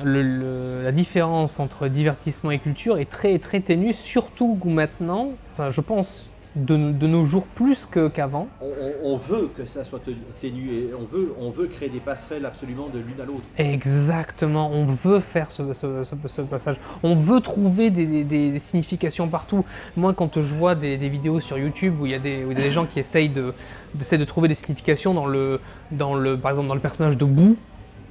la 0.04 0.92
différence 0.92 1.60
entre 1.60 1.88
divertissement 1.88 2.50
et 2.52 2.58
culture 2.58 2.98
est 2.98 3.10
très, 3.10 3.38
très 3.38 3.60
ténue, 3.60 3.92
surtout 3.92 4.58
maintenant, 4.64 5.32
enfin, 5.52 5.70
je 5.70 5.80
pense 5.80 6.29
de, 6.56 6.90
de 6.90 7.06
nos 7.06 7.24
jours 7.26 7.44
plus 7.54 7.86
qu'avant. 7.86 8.48
On, 8.60 8.66
on- 8.66 9.12
on 9.12 9.16
veut 9.16 9.48
que 9.56 9.64
ça 9.66 9.84
soit 9.84 10.00
ténu 10.40 10.70
et 10.70 10.90
on 10.98 11.04
veut, 11.04 11.32
on 11.40 11.50
veut 11.50 11.66
créer 11.68 11.88
des 11.88 12.00
passerelles 12.00 12.44
absolument 12.44 12.88
de 12.92 12.98
l'une 12.98 13.20
à 13.20 13.24
l'autre. 13.24 13.42
Exactement, 13.56 14.70
on 14.72 14.84
veut 14.84 15.20
faire 15.20 15.50
ce, 15.50 15.72
ce- 15.74 16.04
ce- 16.04 16.28
ce 16.28 16.42
passage. 16.42 16.76
On 17.02 17.14
veut 17.14 17.40
trouver 17.40 17.90
des, 17.90 18.06
des- 18.06 18.24
des- 18.24 18.50
des 18.50 18.58
significations 18.58 19.28
partout. 19.28 19.64
Moi, 19.96 20.12
quand 20.14 20.34
je 20.40 20.54
vois 20.54 20.74
des, 20.74 20.96
des 20.98 21.08
vidéos 21.08 21.40
sur 21.40 21.56
YouTube 21.58 21.94
où 22.00 22.06
il 22.06 22.12
y 22.12 22.14
a 22.14 22.18
des, 22.18 22.44
où 22.44 22.50
il 22.52 22.58
y 22.58 22.60
a 22.60 22.64
des 22.64 22.72
gens 22.72 22.86
qui 22.86 22.98
essayent 22.98 23.28
de, 23.28 23.52
de 23.94 24.24
trouver 24.24 24.48
des 24.48 24.54
significations 24.54 25.14
dans 25.14 25.26
le, 25.26 25.60
dans 25.92 26.14
le, 26.14 26.36
par 26.36 26.50
exemple 26.50 26.68
dans 26.68 26.74
le 26.74 26.80
personnage 26.80 27.16
de 27.16 27.24
Boo, 27.24 27.56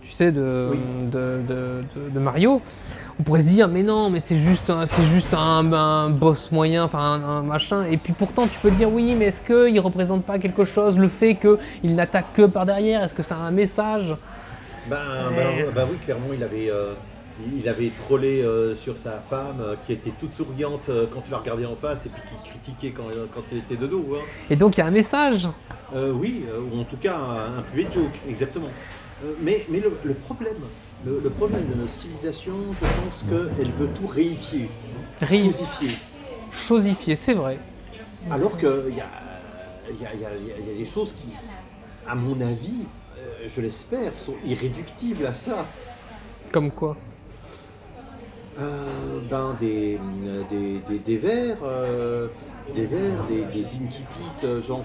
tu 0.02 0.12
sais, 0.12 0.32
de, 0.32 0.70
Oui. 0.72 0.78
de, 1.12 1.42
de- 1.48 1.84
de- 1.96 2.10
de 2.14 2.20
Mario, 2.20 2.62
on 3.20 3.24
pourrait 3.24 3.42
se 3.42 3.48
dire, 3.48 3.68
mais 3.68 3.84
non, 3.84 4.10
mais 4.10 4.20
c'est 4.22 4.38
juste, 4.40 4.70
un, 4.70 4.86
c'est 4.86 5.04
juste 5.04 5.34
un, 5.34 5.72
un 5.74 6.10
boss 6.10 6.52
moyen, 6.52 6.84
enfin 6.86 7.00
un, 7.00 7.24
un 7.24 7.42
machin. 7.42 7.84
Et 7.92 7.98
puis 7.98 8.14
pourtant, 8.14 8.48
tu 8.48 8.58
peux 8.60 8.72
dire, 8.72 8.90
oui, 8.92 9.14
mais 9.18 9.26
est-ce 9.26 9.42
qu'il 9.42 9.74
ne 9.74 9.80
représente 9.82 10.24
pas 10.24 10.40
quelque 10.40 10.64
chose 10.66 10.98
Le 10.98 11.10
fait 11.10 11.36
qu'il 11.36 11.96
n'attaque 11.96 12.32
que 12.34 12.46
par 12.46 12.66
derrière, 12.66 13.04
est-ce 13.04 13.14
que 13.14 13.24
ça 13.24 13.36
a 13.36 13.40
un 13.40 13.52
message? 13.52 14.16
Ben, 14.90 14.98
Ouais. 15.32 15.64
ben, 15.66 15.72
ben 15.76 15.88
oui, 15.92 15.98
clairement, 16.04 16.28
il 16.34 16.42
avait, 16.42 16.70
euh, 16.72 16.94
il 17.62 17.68
avait 17.68 17.92
trollé 18.06 18.42
euh, 18.42 18.76
sur 18.78 18.96
sa 18.98 19.22
femme 19.30 19.58
euh, 19.62 19.76
qui 19.86 19.94
était 19.94 20.14
toute 20.20 20.36
souriante 20.38 20.90
quand 21.14 21.22
tu 21.22 21.30
la 21.32 21.38
regardais 21.40 21.66
en 21.66 21.76
face 21.76 22.06
et 22.06 22.10
puis 22.10 22.22
qui 22.44 22.50
critiquait 22.50 22.92
quand, 22.92 23.04
quand 23.36 23.42
elle 23.52 23.58
était 23.60 23.76
de 23.76 23.86
dos. 23.88 24.06
hein. 24.16 24.24
Et 24.50 24.56
donc 24.56 24.78
il 24.78 24.80
y 24.80 24.84
a 24.84 24.88
un 24.88 24.92
message. 24.92 25.48
Oui, 25.94 26.44
ou 26.74 26.80
en 26.80 26.84
tout 26.86 26.98
cas 26.98 27.16
un, 27.16 27.60
un 27.60 27.92
joke, 27.94 28.14
exactement. 28.30 28.70
Mais 29.42 29.66
mais 29.70 29.80
le, 29.80 29.92
le 30.04 30.14
problème, 30.14 30.54
le, 31.06 31.20
le 31.24 31.30
problème 31.30 31.68
de 31.70 31.76
notre 31.76 31.94
civilisation, 31.94 32.54
je 32.74 32.80
pense 33.02 33.24
qu'elle 33.30 33.72
veut 33.74 33.88
tout 33.96 34.08
réifier, 34.08 34.70
Ré- 35.22 35.50
chosifier. 36.52 37.16
C'est 37.16 37.34
vrai. 37.34 37.60
Alors 38.30 38.58
qu'il 38.58 38.68
y 38.96 39.02
a, 39.02 39.08
y 40.02 40.06
a 40.06 40.78
des 40.78 40.86
choses 40.86 41.14
qui, 41.14 41.30
à 42.08 42.16
mon 42.16 42.40
avis, 42.42 42.86
euh, 43.18 43.48
je 43.48 43.62
l'espère, 43.62 44.18
sont 44.18 44.36
irréductibles 44.46 45.26
à 45.26 45.34
ça. 45.34 45.66
Comme 46.52 46.72
quoi? 46.72 46.98
Euh, 48.60 48.89
ben 49.30 49.56
des, 49.60 50.00
des, 50.50 50.80
des, 50.90 51.00
des 51.00 51.18
vers, 51.18 51.58
euh, 51.64 52.28
des 52.74 52.86
vers, 52.86 53.24
des, 53.30 53.44
des 53.46 53.64
incipits, 53.66 54.44
euh, 54.44 54.62
genre. 54.62 54.84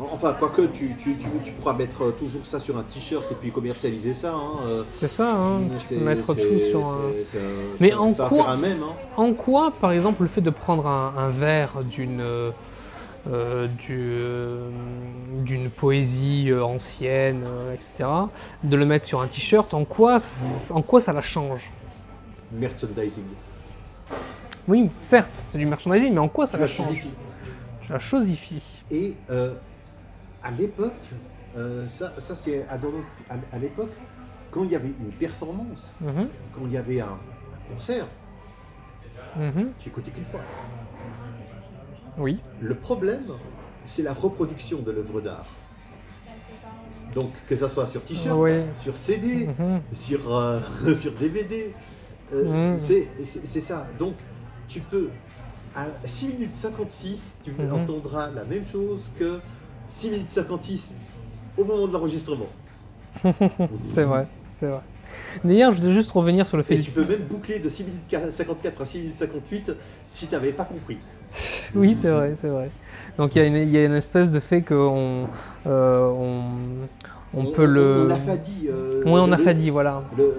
euh, 0.00 0.04
enfin, 0.12 0.34
quoique 0.38 0.62
tu, 0.62 0.94
tu, 0.98 1.16
tu, 1.16 1.26
tu 1.44 1.52
pourras 1.52 1.72
mettre 1.74 2.04
euh, 2.04 2.10
toujours 2.10 2.44
ça 2.46 2.58
sur 2.60 2.76
un 2.76 2.82
t-shirt 2.82 3.30
et 3.30 3.34
puis 3.34 3.50
commercialiser 3.50 4.14
ça. 4.14 4.32
Hein, 4.34 4.60
euh, 4.66 4.82
C'est 5.00 5.08
ça, 5.08 5.32
hein, 5.34 5.60
tu 5.78 5.86
c'est- 5.86 5.94
peux 5.96 6.04
mettre 6.04 6.34
tout 6.34 6.40
sur 6.70 6.86
un... 6.86 6.98
Mais 7.80 7.90
ça- 7.90 8.00
en 8.00 8.10
ça 8.12 8.22
va 8.24 8.28
quoi- 8.28 8.38
faire 8.44 8.48
un 8.50 8.56
même. 8.56 8.82
Hein. 8.82 8.92
En 9.16 9.32
quoi, 9.32 9.72
par 9.80 9.92
exemple, 9.92 10.22
le 10.22 10.28
fait 10.28 10.40
de 10.40 10.50
prendre 10.50 10.86
un, 10.86 11.14
un 11.16 11.28
vers 11.30 11.82
d'une 11.84 12.20
euh, 12.20 12.50
euh, 13.30 13.68
du, 13.68 13.96
euh, 14.00 14.68
d'une 15.44 15.70
poésie 15.70 16.46
euh, 16.50 16.64
ancienne, 16.64 17.44
euh, 17.46 17.72
etc., 17.74 18.08
de 18.64 18.76
le 18.76 18.84
mettre 18.84 19.06
sur 19.06 19.20
un 19.20 19.28
t-shirt, 19.28 19.72
en 19.74 19.84
quoi, 19.84 20.18
en 20.70 20.82
quoi 20.82 21.00
ça 21.00 21.12
la 21.12 21.22
change? 21.22 21.70
Merchandising. 22.50 23.22
Oui, 24.68 24.90
certes, 25.02 25.42
c'est 25.46 25.58
du 25.58 25.66
merchandising, 25.66 26.12
mais 26.12 26.18
en 26.20 26.28
quoi 26.28 26.46
ça 26.46 26.56
Tu 26.56 26.60
la 26.62 26.68
change 26.68 26.86
chosifies. 26.88 27.10
Tu 27.80 27.92
la 27.92 27.98
chosifies. 27.98 28.82
Et 28.90 29.14
euh, 29.30 29.54
à 30.42 30.50
l'époque, 30.50 30.92
euh, 31.56 31.88
ça, 31.88 32.12
ça 32.18 32.36
c'est 32.36 32.64
à, 32.68 32.74
à 33.54 33.58
l'époque, 33.58 33.90
quand 34.50 34.62
il 34.64 34.70
y 34.70 34.76
avait 34.76 34.88
une 35.00 35.12
performance, 35.18 35.90
Mhm, 36.00 36.28
quand 36.54 36.60
il 36.66 36.72
y 36.72 36.76
avait 36.76 37.00
un, 37.00 37.06
un 37.06 37.74
concert, 37.74 38.06
mhm, 39.36 39.72
tu 39.80 39.88
écoutais 39.88 40.10
qu'une 40.10 40.24
fois. 40.26 40.40
Oui. 42.18 42.38
Le 42.60 42.74
problème, 42.74 43.24
c'est 43.86 44.02
la 44.02 44.12
reproduction 44.12 44.78
de 44.80 44.92
l'œuvre 44.92 45.20
d'art. 45.20 45.46
Donc, 47.14 47.30
que 47.48 47.56
ça 47.56 47.68
soit 47.68 47.86
sur 47.88 48.02
t-shirt, 48.04 48.38
sur 48.76 48.96
CD, 48.96 49.46
Mhm. 49.58 49.80
sur, 49.92 50.34
euh, 50.34 50.60
sur 50.96 51.12
DVD, 51.12 51.74
euh, 52.32 52.76
c'est 53.44 53.60
ça. 53.60 53.86
Donc, 53.98 54.14
tu 54.68 54.80
peux, 54.80 55.08
à 55.74 55.86
6 56.04 56.28
minutes 56.28 56.54
56, 56.56 57.34
tu 57.44 57.52
Mhm. 57.52 57.72
entendras 57.72 58.28
la 58.30 58.44
même 58.44 58.64
chose 58.70 59.02
que 59.18 59.40
6 59.90 60.10
minutes 60.10 60.30
56 60.30 60.92
au 61.56 61.64
moment 61.64 61.86
de 61.86 61.92
l'enregistrement. 61.92 62.46
C'est 63.92 64.04
vrai, 64.04 64.26
c'est 64.50 64.66
vrai. 64.66 64.80
D'ailleurs, 65.44 65.72
je 65.72 65.80
voulais 65.82 65.92
juste 65.92 66.10
revenir 66.10 66.46
sur 66.46 66.56
le 66.56 66.62
fait 66.62 66.74
Et 66.74 66.78
du- 66.78 66.84
tu 66.84 66.90
peux 66.90 67.04
même 67.04 67.24
boucler 67.28 67.58
de 67.58 67.68
6 67.68 67.84
minutes 67.84 68.32
54 68.32 68.80
à 68.82 68.86
6 68.86 68.98
minutes 68.98 69.18
58 69.18 69.72
si 70.10 70.26
tu 70.26 70.32
n'avais 70.32 70.52
pas 70.52 70.64
compris. 70.64 70.98
Oui, 71.74 71.94
c'est 71.94 72.10
vrai, 72.10 72.34
c'est 72.36 72.48
vrai. 72.48 72.70
Donc 73.18 73.34
il 73.34 73.38
y, 73.38 73.42
a 73.42 73.46
une- 73.46 73.56
il 73.56 73.70
y 73.70 73.76
a 73.78 73.84
une 73.84 73.94
espèce 73.94 74.30
de 74.30 74.40
fait 74.40 74.62
qu'on 74.62 75.26
euh, 75.66 76.08
on, 76.10 76.42
on 77.34 77.46
peut 77.46 77.64
le. 77.66 78.06
On 78.08 78.10
affadit. 78.10 78.68
euh, 78.68 79.02
Oui, 79.04 79.20
on 79.22 79.32
affadit, 79.32 79.70
voilà. 79.70 80.02
le- 80.16 80.34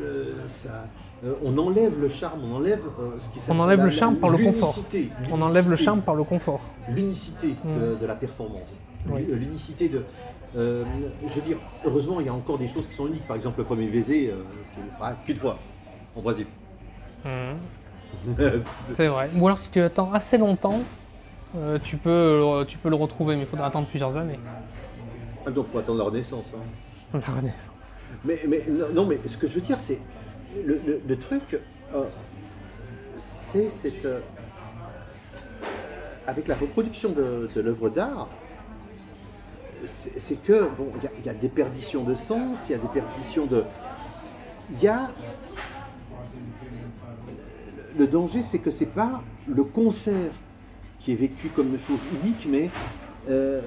le- 0.00 0.34
ça- 0.48 0.86
euh, 1.24 1.34
on 1.44 1.56
enlève 1.58 2.00
le 2.00 2.08
charme, 2.08 2.40
on 2.50 2.56
enlève 2.56 2.80
euh, 3.00 3.10
ce 3.18 3.28
qui 3.28 3.40
s'appelle 3.40 3.60
enlève 3.60 3.78
la- 3.78 3.84
le 3.84 3.90
la- 3.90 3.96
charme 3.96 4.16
par 4.16 4.30
le 4.30 4.38
confort. 4.38 4.74
l'unicité, 4.74 5.10
On 5.32 5.42
enlève 5.42 5.70
le 5.70 5.76
charme 5.76 6.00
par 6.02 6.14
le 6.14 6.24
confort. 6.24 6.60
L'unicité 6.88 7.48
de, 7.64 7.94
Mm. 7.94 7.98
de 8.00 8.06
la 8.06 8.14
performance. 8.14 8.76
Oui. 9.08 9.24
L'u- 9.28 9.34
L'unicité 9.36 9.88
de. 9.88 10.04
euh, 10.56 10.84
je 11.28 11.34
veux 11.34 11.46
dire, 11.46 11.58
heureusement, 11.84 12.20
il 12.20 12.26
y 12.26 12.28
a 12.28 12.34
encore 12.34 12.58
des 12.58 12.68
choses 12.68 12.86
qui 12.88 12.94
sont 12.94 13.06
uniques. 13.06 13.26
Par 13.26 13.36
exemple, 13.36 13.58
le 13.58 13.64
premier 13.64 13.88
euh, 13.88 14.42
fera 14.98 15.12
qu'une 15.24 15.36
fois, 15.36 15.58
en 16.16 16.20
Brésil. 16.22 16.46
C'est 18.96 19.06
vrai. 19.08 19.30
Ou 19.36 19.46
alors 19.46 19.58
si 19.58 19.70
tu 19.70 19.80
attends 19.80 20.12
assez 20.12 20.38
longtemps, 20.38 20.80
euh, 21.56 21.78
tu, 21.82 21.96
peux, 21.96 22.38
le- 22.60 22.64
tu 22.66 22.78
peux 22.78 22.88
le 22.90 22.96
retrouver, 22.96 23.36
mais 23.36 23.42
il 23.42 23.46
faudra 23.48 23.66
attendre 23.66 23.86
plusieurs 23.88 24.16
années. 24.16 24.38
Ah, 25.46 25.50
donc, 25.50 25.66
il 25.68 25.72
faut 25.72 25.78
attendre 25.78 25.98
la 25.98 26.04
Renaissance. 26.04 26.52
hein. 26.54 27.18
La 27.26 27.34
Renaissance. 27.34 27.58
Mais, 28.24 28.40
mais 28.46 28.62
non, 28.94 29.06
mais 29.06 29.18
ce 29.26 29.36
que 29.36 29.46
je 29.46 29.54
veux 29.54 29.60
dire, 29.62 29.80
c'est 29.80 29.98
le, 30.64 31.16
truc, 31.16 31.58
euh, 31.94 32.04
c'est 33.16 33.70
cette 33.70 34.04
euh, 34.04 34.20
avec 36.26 36.46
la 36.46 36.54
reproduction 36.54 37.10
de, 37.10 37.48
l'œuvre 37.60 37.88
d'art, 37.88 38.28
c'est 39.84 40.40
que 40.42 40.68
bon, 40.76 40.92
il 40.96 41.22
y 41.24 41.26
y, 41.26 41.28
a 41.28 41.34
des 41.34 41.48
perditions 41.48 42.04
de 42.04 42.14
sens, 42.14 42.68
il 42.68 42.72
y 42.72 42.74
a 42.74 42.78
des 42.78 42.88
perditions 42.88 43.46
de, 43.46 43.64
il 44.70 44.82
y 44.82 44.88
a 44.88 45.10
le 47.98 48.06
danger, 48.06 48.42
c'est 48.42 48.58
que 48.58 48.70
c'est 48.70 48.86
pas 48.86 49.22
le 49.48 49.64
concert 49.64 50.32
qui 51.00 51.12
est 51.12 51.16
vécu 51.16 51.48
comme 51.48 51.72
une 51.72 51.78
chose 51.78 52.00
unique, 52.22 52.46
mais 52.48 52.70
euh, 53.28 53.60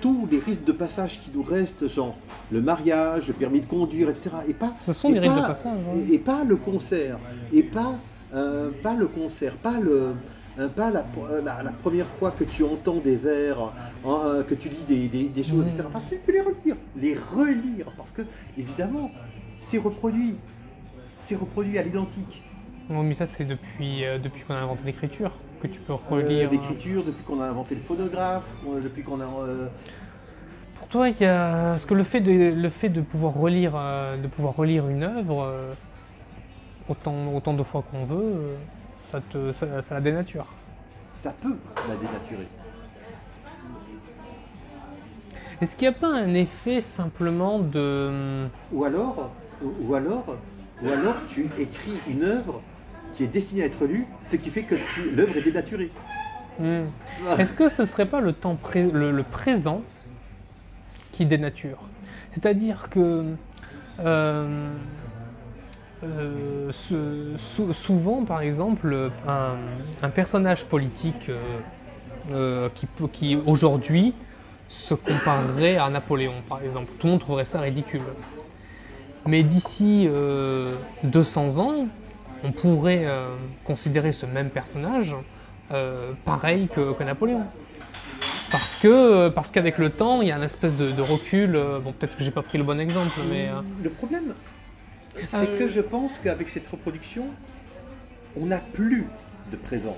tous 0.00 0.28
les 0.30 0.38
risques 0.38 0.64
de 0.64 0.72
passage 0.72 1.20
qui 1.20 1.30
nous 1.34 1.42
restent, 1.42 1.88
genre 1.88 2.16
le 2.50 2.60
mariage, 2.60 3.28
le 3.28 3.34
permis 3.34 3.60
de 3.60 3.66
conduire, 3.66 4.08
etc. 4.10 4.30
Et 4.48 4.54
pas, 4.54 4.72
Ce 4.78 4.92
sont 4.92 5.08
et 5.10 5.14
des 5.14 5.18
risques 5.20 5.34
de 5.34 5.40
pas- 5.40 5.46
passage, 5.48 5.78
hein. 5.88 5.96
Et, 6.10 6.14
et 6.14 6.18
pas 6.18 6.44
le 6.44 6.56
concert, 6.56 7.18
et 7.52 7.62
pas, 7.62 7.94
euh, 8.34 8.70
pas 8.82 8.94
le 8.94 9.06
concert, 9.06 9.56
pas 9.56 9.78
le. 9.80 10.12
euh, 10.58 10.68
Pas 10.68 10.90
la, 10.90 11.04
la- 11.42 11.62
la 11.62 11.72
première 11.72 12.06
fois 12.18 12.30
que 12.30 12.44
tu 12.44 12.62
entends 12.62 12.98
des 12.98 13.16
vers, 13.16 13.72
hein, 14.06 14.44
que 14.46 14.54
tu 14.54 14.68
lis 14.68 14.84
des, 14.86 15.08
des- 15.08 15.28
des 15.30 15.42
choses, 15.42 15.66
etc. 15.66 15.84
Parce 15.90 16.04
que 16.10 16.14
tu 16.16 16.20
peux 16.26 16.32
les 16.32 16.42
relire, 16.42 16.76
les 16.96 17.14
relire, 17.14 17.86
parce 17.96 18.12
que 18.12 18.22
évidemment, 18.58 19.10
c'est 19.58 19.78
reproduit, 19.78 20.34
c'est 21.18 21.36
reproduit 21.36 21.78
à 21.78 21.82
l'identique. 21.82 22.42
Non, 22.90 23.02
mais 23.02 23.14
ça, 23.14 23.24
c'est 23.26 23.44
depuis, 23.46 24.04
euh, 24.04 24.18
depuis 24.18 24.42
qu'on 24.42 24.52
a 24.54 24.58
inventé 24.58 24.82
l'écriture 24.84 25.30
que 25.62 25.68
tu 25.68 25.78
peux 25.80 25.92
Euh, 25.92 25.96
relire. 26.10 26.50
L'écriture, 26.50 27.04
depuis 27.04 27.22
qu'on 27.24 27.40
a 27.40 27.46
inventé 27.46 27.74
le 27.76 27.80
phonographe, 27.80 28.48
euh, 28.68 28.80
depuis 28.80 29.02
qu'on 29.02 29.20
a. 29.20 29.24
euh, 29.24 29.68
Pour 30.78 30.88
toi, 30.88 31.08
il 31.08 31.20
y 31.20 31.24
a... 31.24 31.70
parce 31.70 31.86
que 31.86 31.94
le 31.94 32.02
fait 32.02 32.20
de, 32.20 32.32
le 32.32 32.68
fait 32.68 32.88
de 32.88 33.00
pouvoir 33.00 33.34
relire, 33.34 33.72
de 34.22 34.26
pouvoir 34.26 34.56
relire 34.56 34.88
une 34.88 35.04
œuvre, 35.04 35.48
autant, 36.88 37.32
autant 37.34 37.54
de 37.54 37.62
fois 37.62 37.84
qu'on 37.90 38.04
veut, 38.04 38.56
ça, 39.10 39.20
te, 39.30 39.52
ça, 39.52 39.80
ça 39.82 39.94
la 39.94 40.00
dénature. 40.00 40.46
Ça 41.14 41.32
peut 41.40 41.56
la 41.88 41.94
dénaturer. 41.96 42.48
Est-ce 45.60 45.76
qu'il 45.76 45.88
n'y 45.88 45.94
a 45.94 45.98
pas 45.98 46.08
un 46.12 46.34
effet 46.34 46.80
simplement 46.80 47.60
de. 47.60 48.48
Ou 48.72 48.84
alors, 48.84 49.30
ou, 49.62 49.70
ou 49.86 49.94
alors, 49.94 50.24
ou 50.82 50.88
alors 50.88 51.14
tu 51.28 51.48
écris 51.58 52.00
une 52.08 52.24
œuvre 52.24 52.60
qui 53.14 53.24
est 53.24 53.28
destinée 53.28 53.62
à 53.62 53.66
être 53.66 53.84
lue, 53.86 54.06
ce 54.20 54.36
qui 54.36 54.50
fait 54.50 54.62
que 54.62 54.74
l'œuvre 55.14 55.36
est 55.36 55.42
dénaturée. 55.42 55.90
Hmm. 56.58 56.82
Est-ce 57.38 57.54
que 57.54 57.68
ce 57.68 57.84
serait 57.84 58.06
pas 58.06 58.20
le 58.20 58.32
temps 58.32 58.56
pré- 58.56 58.90
le, 58.90 59.10
le 59.10 59.22
présent 59.22 59.82
qui 61.12 61.24
dénature? 61.26 61.78
C'est-à-dire 62.32 62.88
que 62.90 63.24
euh, 64.00 64.68
euh, 66.04 66.68
ce- 66.70 67.34
sou- 67.36 67.72
souvent, 67.72 68.24
par 68.24 68.40
exemple, 68.40 69.10
un, 69.26 69.54
un 70.02 70.08
personnage 70.10 70.64
politique 70.64 71.30
euh, 72.30 72.68
qui, 72.74 72.86
qui 73.12 73.36
aujourd'hui 73.46 74.14
se 74.68 74.94
comparerait 74.94 75.76
à 75.76 75.88
Napoléon, 75.90 76.34
par 76.48 76.62
exemple, 76.62 76.90
tout 76.98 77.06
le 77.06 77.12
monde 77.12 77.20
trouverait 77.20 77.44
ça 77.44 77.60
ridicule. 77.60 78.00
Mais 79.26 79.42
d'ici 79.42 80.06
euh, 80.10 80.74
200 81.04 81.58
ans, 81.58 81.86
on 82.44 82.52
pourrait 82.52 83.04
euh, 83.06 83.28
considérer 83.64 84.12
ce 84.12 84.26
même 84.26 84.50
personnage 84.50 85.14
euh, 85.72 86.12
pareil 86.24 86.68
que, 86.68 86.92
que 86.92 87.02
Napoléon. 87.04 87.44
Parce 88.50 88.74
que 88.74 89.28
parce 89.30 89.50
qu'avec 89.50 89.78
le 89.78 89.90
temps, 89.90 90.20
il 90.20 90.28
y 90.28 90.32
a 90.32 90.36
une 90.36 90.42
espèce 90.42 90.76
de, 90.76 90.90
de 90.90 91.02
recul. 91.02 91.56
euh, 91.56 91.78
bon, 91.78 91.92
peut-être 91.92 92.16
que 92.16 92.22
j'ai 92.24 92.30
pas 92.30 92.42
pris 92.42 92.58
le 92.58 92.64
bon 92.64 92.78
exemple, 92.78 93.18
mais 93.30 93.48
euh, 93.48 93.62
Le 93.82 93.90
problème, 93.90 94.34
c'est 95.16 95.34
Euh, 95.36 95.58
que 95.58 95.68
je 95.68 95.80
pense 95.80 96.18
qu'avec 96.22 96.48
cette 96.50 96.68
reproduction, 96.68 97.24
on 98.38 98.46
n'a 98.46 98.58
plus 98.58 99.06
de 99.50 99.56
présent. 99.56 99.96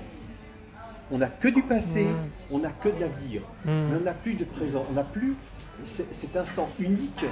On 1.11 1.17
n'a 1.19 1.27
que 1.27 1.47
du 1.49 1.61
passé, 1.61 2.05
Mm. 2.05 2.15
on 2.51 2.59
n'a 2.59 2.69
que 2.71 2.89
de 2.89 2.99
l'avenir. 2.99 3.41
Mais 3.65 3.97
on 3.99 4.03
n'a 4.03 4.13
plus 4.13 4.33
de 4.35 4.45
présent, 4.45 4.85
on 4.89 4.93
n'a 4.93 5.03
plus 5.03 5.35
cet 5.83 6.35
instant 6.37 6.69
unique. 6.79 7.25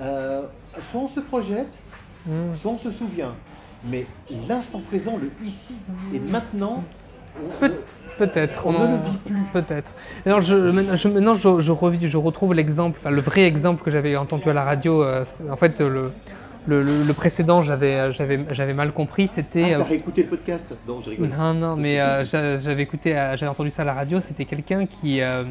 Euh, 0.00 0.42
soit 0.90 1.00
on 1.00 1.08
se 1.08 1.20
projette, 1.20 1.78
soit 2.54 2.70
on 2.72 2.78
se 2.78 2.90
souvient. 2.90 3.34
Mais 3.90 4.06
l'instant 4.48 4.80
présent, 4.80 5.16
le 5.20 5.30
ici 5.46 5.76
et 6.14 6.18
maintenant, 6.18 6.82
Peut-être. 8.18 8.64
on 8.66 8.72
ne 8.72 8.78
le 8.78 8.96
vit 9.10 9.16
plus. 9.26 9.42
Peut-être. 9.52 9.90
Alors 10.24 10.40
je, 10.40 10.54
maintenant, 10.54 10.94
je, 10.96 11.08
maintenant, 11.08 11.34
je, 11.34 11.60
je 11.60 11.72
revis- 11.72 12.06
je 12.06 12.16
retrouve 12.16 12.54
l'exemple, 12.54 12.98
enfin, 13.00 13.10
le 13.10 13.20
vrai 13.20 13.42
exemple 13.42 13.82
que 13.82 13.90
j'avais 13.90 14.16
entendu 14.16 14.48
à 14.48 14.52
la 14.52 14.62
radio. 14.62 15.02
euh, 15.02 15.24
en 15.50 15.56
fait, 15.56 15.80
le, 15.80 16.12
le, 16.66 16.80
le- 16.80 17.02
le 17.02 17.12
précédent, 17.12 17.60
j'avais, 17.62 18.12
j'avais, 18.12 18.44
j'avais 18.52 18.72
mal 18.72 18.92
compris. 18.92 19.26
C'était. 19.26 19.64
Ah, 19.64 19.74
euh, 19.74 19.78
t'as 19.78 19.84
réécouté 19.84 20.22
le 20.22 20.28
podcast? 20.28 20.74
Non, 20.86 21.02
je 21.02 21.10
rigole. 21.10 21.28
Non, 21.28 21.54
non, 21.54 21.76
mais 21.76 22.00
euh, 22.00 22.24
j'a- 22.24 22.56
j'avais 22.56 22.82
écouté, 22.84 23.18
euh, 23.18 23.36
j'avais 23.36 23.50
entendu 23.50 23.70
ça 23.70 23.82
à 23.82 23.86
la 23.86 23.94
radio. 23.94 24.20
C'était 24.20 24.44
quelqu'un 24.44 24.86
qui, 24.86 25.20
euh, 25.20 25.42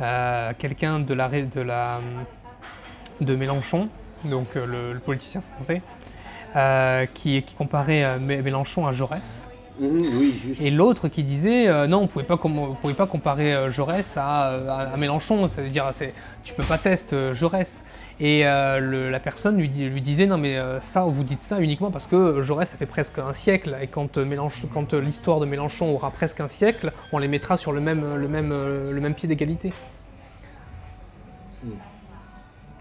euh, 0.00 0.52
quelqu'un 0.58 1.00
de 1.00 1.12
la, 1.12 1.28
de 1.28 1.60
la, 1.60 2.00
de 3.20 3.34
Mélenchon, 3.34 3.88
donc 4.24 4.46
euh, 4.56 4.64
le, 4.64 4.92
le 4.94 5.00
politicien 5.00 5.40
français, 5.40 5.82
euh, 6.56 7.06
qui, 7.14 7.42
qui 7.42 7.54
comparait 7.54 8.04
euh, 8.04 8.18
Mé- 8.18 8.42
Mélenchon 8.42 8.86
à 8.86 8.92
Jaurès. 8.92 9.48
Mhm, 9.78 10.06
oui, 10.18 10.38
juste. 10.44 10.60
Et 10.60 10.70
l'autre 10.70 11.08
qui 11.08 11.22
disait 11.22 11.66
euh, 11.68 11.86
non, 11.86 12.02
on 12.02 12.06
pouvait 12.06 12.24
pas, 12.24 12.38
on 12.42 12.74
pouvait 12.74 12.92
pas 12.94 13.06
comparer 13.06 13.70
Jaurès 13.70 14.14
à, 14.16 14.48
à- 14.48 14.92
à 14.92 14.96
Mélenchon. 14.98 15.48
Ça 15.48 15.62
veut 15.62 15.70
dire, 15.70 15.88
c'est, 15.92 16.12
tu 16.44 16.52
peux 16.52 16.64
pas 16.64 16.76
tester 16.78 17.32
Jaurès. 17.34 17.82
Et 18.22 18.46
euh, 18.46 18.78
le- 18.78 19.10
la 19.10 19.20
personne 19.20 19.56
lui, 19.56 19.68
disait 20.02 20.26
non, 20.26 20.36
mais 20.36 20.58
ça, 20.80 21.04
vous 21.04 21.24
dites 21.24 21.40
ça 21.40 21.60
uniquement 21.60 21.90
parce 21.90 22.04
que 22.06 22.42
Jaurès, 22.42 22.68
ça 22.68 22.76
fait 22.76 22.84
presque 22.84 23.18
un 23.18 23.32
siècle. 23.32 23.74
Et 23.80 23.86
quand, 23.86 24.18
Mélenchon, 24.18 24.68
quand 24.72 24.92
l'histoire 24.92 25.40
de 25.40 25.46
Mélenchon 25.46 25.90
aura 25.94 26.10
presque 26.10 26.40
un 26.40 26.48
siècle, 26.48 26.92
on 27.12 27.18
les 27.18 27.28
mettra 27.28 27.56
sur 27.56 27.72
le 27.72 27.80
même, 27.80 28.16
le 28.16 28.28
même, 28.28 28.50
le 28.50 29.00
même 29.00 29.14
pied 29.14 29.28
d'égalité. 29.28 29.72
Mm. 31.64 31.68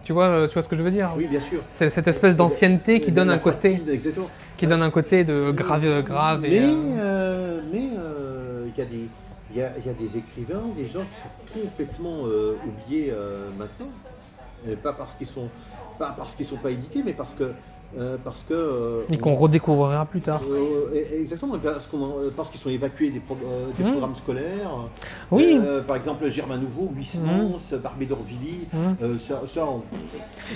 Tu 0.09 0.13
vois, 0.13 0.25
euh, 0.25 0.47
tu 0.47 0.53
vois 0.53 0.63
ce 0.63 0.67
que 0.67 0.75
je 0.75 0.81
veux 0.81 0.89
dire 0.89 1.13
Oui, 1.15 1.27
bien 1.27 1.39
sûr. 1.39 1.61
C'est 1.69 1.87
cette 1.91 2.07
espèce 2.07 2.35
d'ancienneté 2.35 2.99
qui 2.99 3.11
donne 3.11 3.29
un 3.29 3.37
côté, 3.37 3.79
qui 4.57 4.65
donne 4.65 4.81
un 4.81 4.89
côté 4.89 5.23
de 5.23 5.51
grave, 5.51 6.01
grave. 6.01 6.45
Et, 6.45 6.49
Mais 6.49 6.59
euh, 6.61 6.71
euh, 6.97 7.61
mais 7.71 7.89
euh, 7.95 8.65
il 8.75 8.79
y, 8.79 8.81
a 8.81 8.85
des- 8.85 9.07
il 9.51 9.57
y, 9.57 9.61
a, 9.61 9.71
il 9.77 9.85
y 9.85 9.89
a 9.91 9.93
des 9.93 10.17
écrivains, 10.17 10.63
des 10.75 10.87
gens 10.87 11.05
qui 11.11 11.15
sont 11.15 11.61
complètement 11.61 12.25
euh, 12.25 12.55
oubliés 12.65 13.11
euh, 13.11 13.51
maintenant. 13.55 13.89
Et 14.67 14.75
pas 14.75 14.93
parce 14.93 15.13
qu'ils 15.13 15.27
sont 15.27 15.47
pas 15.99 16.15
parce 16.17 16.33
qu'ils 16.33 16.47
sont 16.47 16.57
pas 16.57 16.71
édités, 16.71 17.03
mais 17.05 17.13
parce 17.13 17.35
que 17.35 17.51
euh, 17.97 18.17
parce 18.23 18.43
que 18.43 18.53
euh, 18.53 19.01
et 19.09 19.17
qu'on 19.17 19.33
redécouvrira 19.33 20.05
plus 20.05 20.21
tard. 20.21 20.41
euh, 20.49 20.93
exactement 21.11 21.57
parce 21.57 21.87
qu'on 21.87 22.01
en- 22.03 22.19
euh, 22.19 22.29
parce 22.35 22.49
qu'ils 22.51 22.59
sont 22.59 22.69
évacués 22.69 23.09
des, 23.09 23.19
pro- 23.19 23.35
euh, 23.43 23.65
des 23.77 23.83
Mm. 23.83 23.91
programmes 23.93 24.15
scolaires. 24.15 24.71
Oui. 25.31 25.59
Par 25.87 25.95
exemple, 25.95 26.29
Germain 26.29 26.57
Nouveau, 26.57 26.91
Huysmans, 26.95 27.57
Barbé 27.81 28.05
d'Orvilly, 28.05 28.67
euh, 29.01 29.17
ça, 29.17 29.41
ça, 29.47 29.65
on- 29.65 29.81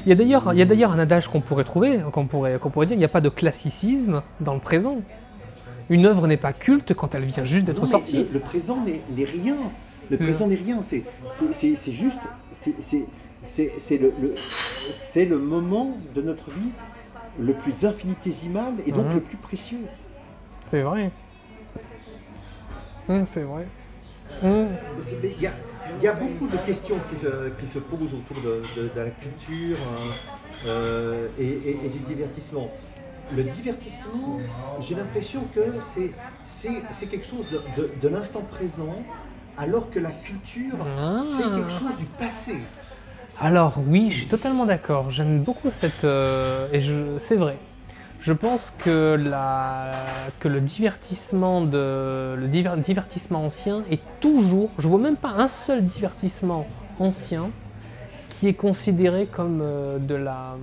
Il 0.05 0.09
y 0.09 0.11
a 0.11 0.65
d'ailleurs, 0.65 0.91
un 0.91 0.99
adage 0.99 1.27
qu'on 1.27 1.41
pourrait 1.41 1.63
trouver, 1.63 1.99
qu'on 2.11 2.27
pourrait, 2.27 2.59
qu'on 2.59 2.69
pourrait 2.69 2.85
dire, 2.85 2.95
il 2.95 2.99
n'y 2.99 3.05
a 3.05 3.09
pas 3.09 3.21
de 3.21 3.29
classicisme 3.29 4.21
dans 4.39 4.53
le 4.53 4.59
présent. 4.59 4.97
Une 5.89 6.05
œuvre 6.05 6.27
n'est 6.27 6.37
pas 6.37 6.53
culte 6.53 6.93
quand 6.93 7.13
elle 7.15 7.25
vient 7.25 7.43
juste 7.43 7.65
d'être 7.65 7.85
sortie. 7.85 8.17
Le, 8.17 8.27
le 8.33 8.39
présent 8.39 8.77
n'est 8.85 9.25
rien. 9.25 9.55
Le 10.09 10.17
Mm. 10.17 10.19
présent 10.19 10.47
n'est 10.47 10.55
rien. 10.55 10.79
C'est 10.81 11.91
juste. 11.91 12.19
c'est- 12.51 13.97
le, 13.97 14.13
le- 14.21 14.35
c'est 14.91 15.25
le 15.25 15.37
moment 15.39 15.97
de 16.15 16.21
notre 16.21 16.49
vie 16.51 16.69
le 17.39 17.53
plus 17.53 17.85
infinitésimal 17.85 18.73
et 18.85 18.91
donc 18.91 19.05
Mhm. 19.07 19.13
le 19.15 19.21
plus 19.21 19.37
précieux. 19.37 19.85
C'est 20.65 20.81
vrai. 20.81 21.11
Hum, 23.09 23.25
c'est 23.25 23.41
vrai. 23.43 23.65
Mais 24.41 24.67
Il 25.35 25.41
y 25.41 25.47
a, 25.47 25.51
il 25.97 26.03
y 26.03 26.07
a 26.07 26.13
beaucoup 26.13 26.47
de 26.47 26.57
questions 26.65 26.95
qui 27.09 27.15
se, 27.17 27.49
qui 27.59 27.67
se 27.67 27.79
posent 27.79 28.13
autour 28.13 28.37
de, 28.41 28.61
de- 28.75 28.87
de 28.89 28.99
la 28.99 29.09
culture 29.09 29.77
hein, 29.77 30.13
euh, 30.65 31.27
et, 31.37 31.43
et- 31.45 31.79
et 31.85 31.89
du 31.89 31.99
divertissement. 31.99 32.69
Le 33.35 33.43
divertissement, 33.43 34.39
j'ai 34.79 34.95
l'impression 34.95 35.41
que 35.55 35.61
c'est- 35.81 36.11
c'est 36.45 36.81
c'est 36.93 37.07
quelque 37.07 37.25
chose 37.25 37.45
de, 37.51 37.61
de- 37.81 37.89
de 38.01 38.07
l'instant 38.07 38.41
présent, 38.41 38.95
alors 39.57 39.89
que 39.91 39.99
la 39.99 40.11
culture, 40.11 40.75
Ah. 40.85 41.21
c'est 41.23 41.43
quelque 41.43 41.71
chose 41.71 41.95
du 41.97 42.05
passé. 42.05 42.55
Alors 43.43 43.73
oui, 43.85 44.09
je 44.09 44.19
suis 44.19 44.27
totalement 44.27 44.65
d'accord. 44.65 45.11
J'aime 45.11 45.43
beaucoup 45.43 45.69
cette... 45.69 46.05
euh, 46.05 46.69
et 46.71 46.81
c'est 47.19 47.35
vrai. 47.35 47.57
Je 48.21 48.31
pense 48.31 48.73
que, 48.77 49.19
le 49.19 50.59
divertissement 50.61 51.59
de 51.59 52.35
le 52.37 52.47
diver- 52.47 52.77
divertissement 52.77 53.43
ancien 53.43 53.83
est 53.91 53.99
toujours. 54.21 54.69
Je 54.77 54.87
vois 54.87 54.97
même 54.97 55.17
pas 55.17 55.31
un 55.31 55.49
seul 55.49 55.83
divertissement 55.83 56.65
ancien 56.99 57.49
qui 58.29 58.47
est 58.47 58.53
considéré 58.53 59.25
comme 59.25 59.59
euh, 59.61 59.97
de 59.99 60.15
la 60.15 60.55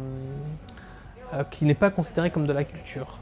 euh, 1.35 1.45
qui 1.51 1.67
n'est 1.67 1.75
pas 1.75 1.91
considéré 1.91 2.31
comme 2.31 2.47
de 2.47 2.55
la 2.55 2.65
culture. 2.65 3.19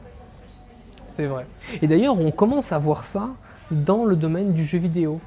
C'est 1.08 1.26
vrai. 1.26 1.46
Et 1.82 1.88
d'ailleurs, 1.88 2.20
on 2.20 2.30
commence 2.30 2.70
à 2.70 2.78
voir 2.78 3.04
ça 3.04 3.30
dans 3.72 4.04
le 4.04 4.14
domaine 4.14 4.52
du 4.52 4.64
jeu 4.64 4.78
vidéo. 4.78 5.20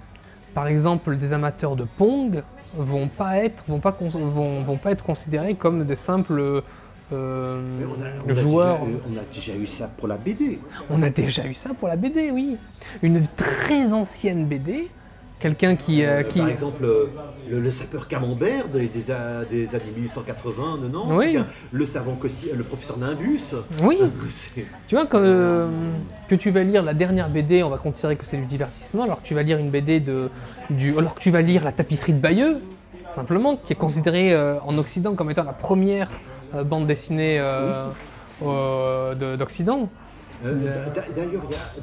Par 0.53 0.67
exemple, 0.67 1.17
des 1.17 1.33
amateurs 1.33 1.75
de 1.75 1.83
Pong 1.83 2.43
vont 2.75 3.07
pas 3.07 3.37
être, 3.37 3.63
vont 3.67 3.79
pas, 3.79 3.95
vont, 3.99 4.63
vont 4.63 4.77
pas 4.77 4.91
être 4.91 5.03
considérés 5.03 5.55
comme 5.55 5.85
des 5.85 5.95
simples 5.95 6.63
euh, 7.13 7.61
Mais 7.79 7.85
on 7.85 8.01
a, 8.01 8.09
on 8.25 8.37
a 8.37 8.41
joueurs. 8.41 8.79
déjà, 8.85 8.97
on 9.09 9.17
a 9.17 9.23
déjà 9.33 9.55
eu 9.55 9.67
ça 9.67 9.89
pour 9.97 10.07
la 10.07 10.17
BD. 10.17 10.59
On 10.89 11.03
a 11.03 11.09
déjà 11.09 11.45
eu 11.45 11.53
ça 11.53 11.71
pour 11.73 11.87
la 11.87 11.95
BD, 11.95 12.31
oui. 12.31 12.57
Une 13.01 13.25
très 13.27 13.93
ancienne 13.93 14.45
BD, 14.45 14.89
quelqu'un 15.41 15.75
qui, 15.75 16.03
euh, 16.03 16.19
Euh, 16.19 16.23
qui, 16.23 16.39
Par 16.39 16.49
exemple, 16.49 16.83
euh, 16.85 17.05
le, 17.49 17.59
le 17.59 17.71
sapeur 17.71 18.07
camembert 18.07 18.67
des, 18.67 18.87
des, 18.87 19.03
des 19.49 19.75
années 19.75 19.93
1880, 19.97 20.79
90, 20.91 21.17
Oui. 21.17 21.37
le 21.71 21.85
savant 21.85 22.15
cossi, 22.15 22.47
le 22.55 22.63
professeur 22.63 22.97
Nimbus. 22.97 23.41
oui, 23.81 23.97
C'est- 24.53 24.65
tu 24.87 24.95
vois 24.95 25.05
que, 25.05 25.17
euh, 25.17 25.67
que 26.29 26.35
tu 26.35 26.51
vas 26.51 26.63
lire 26.63 26.83
la 26.83 26.93
dernière 26.93 27.29
BD, 27.29 27.63
on 27.63 27.69
va 27.69 27.77
considérer 27.77 28.15
que 28.15 28.25
c'est 28.25 28.37
du 28.37 28.45
divertissement, 28.45 29.03
alors 29.03 29.21
que 29.21 29.27
tu 29.27 29.33
vas 29.33 29.43
lire 29.43 29.57
une 29.57 29.69
BD 29.71 29.99
de, 29.99 30.29
du, 30.69 30.97
alors 30.97 31.15
que 31.15 31.19
tu 31.19 31.31
vas 31.31 31.41
lire 31.41 31.63
la 31.63 31.71
tapisserie 31.71 32.13
de 32.13 32.19
Bayeux, 32.19 32.59
simplement, 33.07 33.55
qui 33.57 33.73
est 33.73 33.75
considérée 33.75 34.33
euh, 34.33 34.55
en 34.65 34.77
Occident 34.77 35.15
comme 35.15 35.31
étant 35.31 35.43
la 35.43 35.53
première 35.53 36.09
bande 36.65 36.85
dessinée 36.87 37.39
de- 38.41 39.35
d'Occident. 39.35 39.89
Euh, 40.43 40.53
Euh, 40.65 40.89
d'a- 40.93 41.05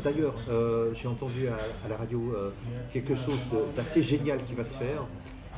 D'ailleurs, 0.02 0.34
euh, 0.50 0.90
j'ai 0.94 1.08
entendu 1.08 1.48
à, 1.48 1.54
à 1.86 1.88
la 1.88 1.96
radio 1.96 2.20
euh, 2.36 2.50
quelque 2.92 3.14
chose 3.14 3.38
d'assez 3.76 4.02
génial 4.02 4.38
qui 4.46 4.54
va 4.54 4.64
se 4.64 4.74
faire. 4.74 5.04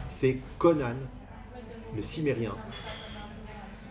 C'est 0.09 0.39
Conan, 0.59 0.97
le 1.97 2.03
cimérien. 2.03 2.53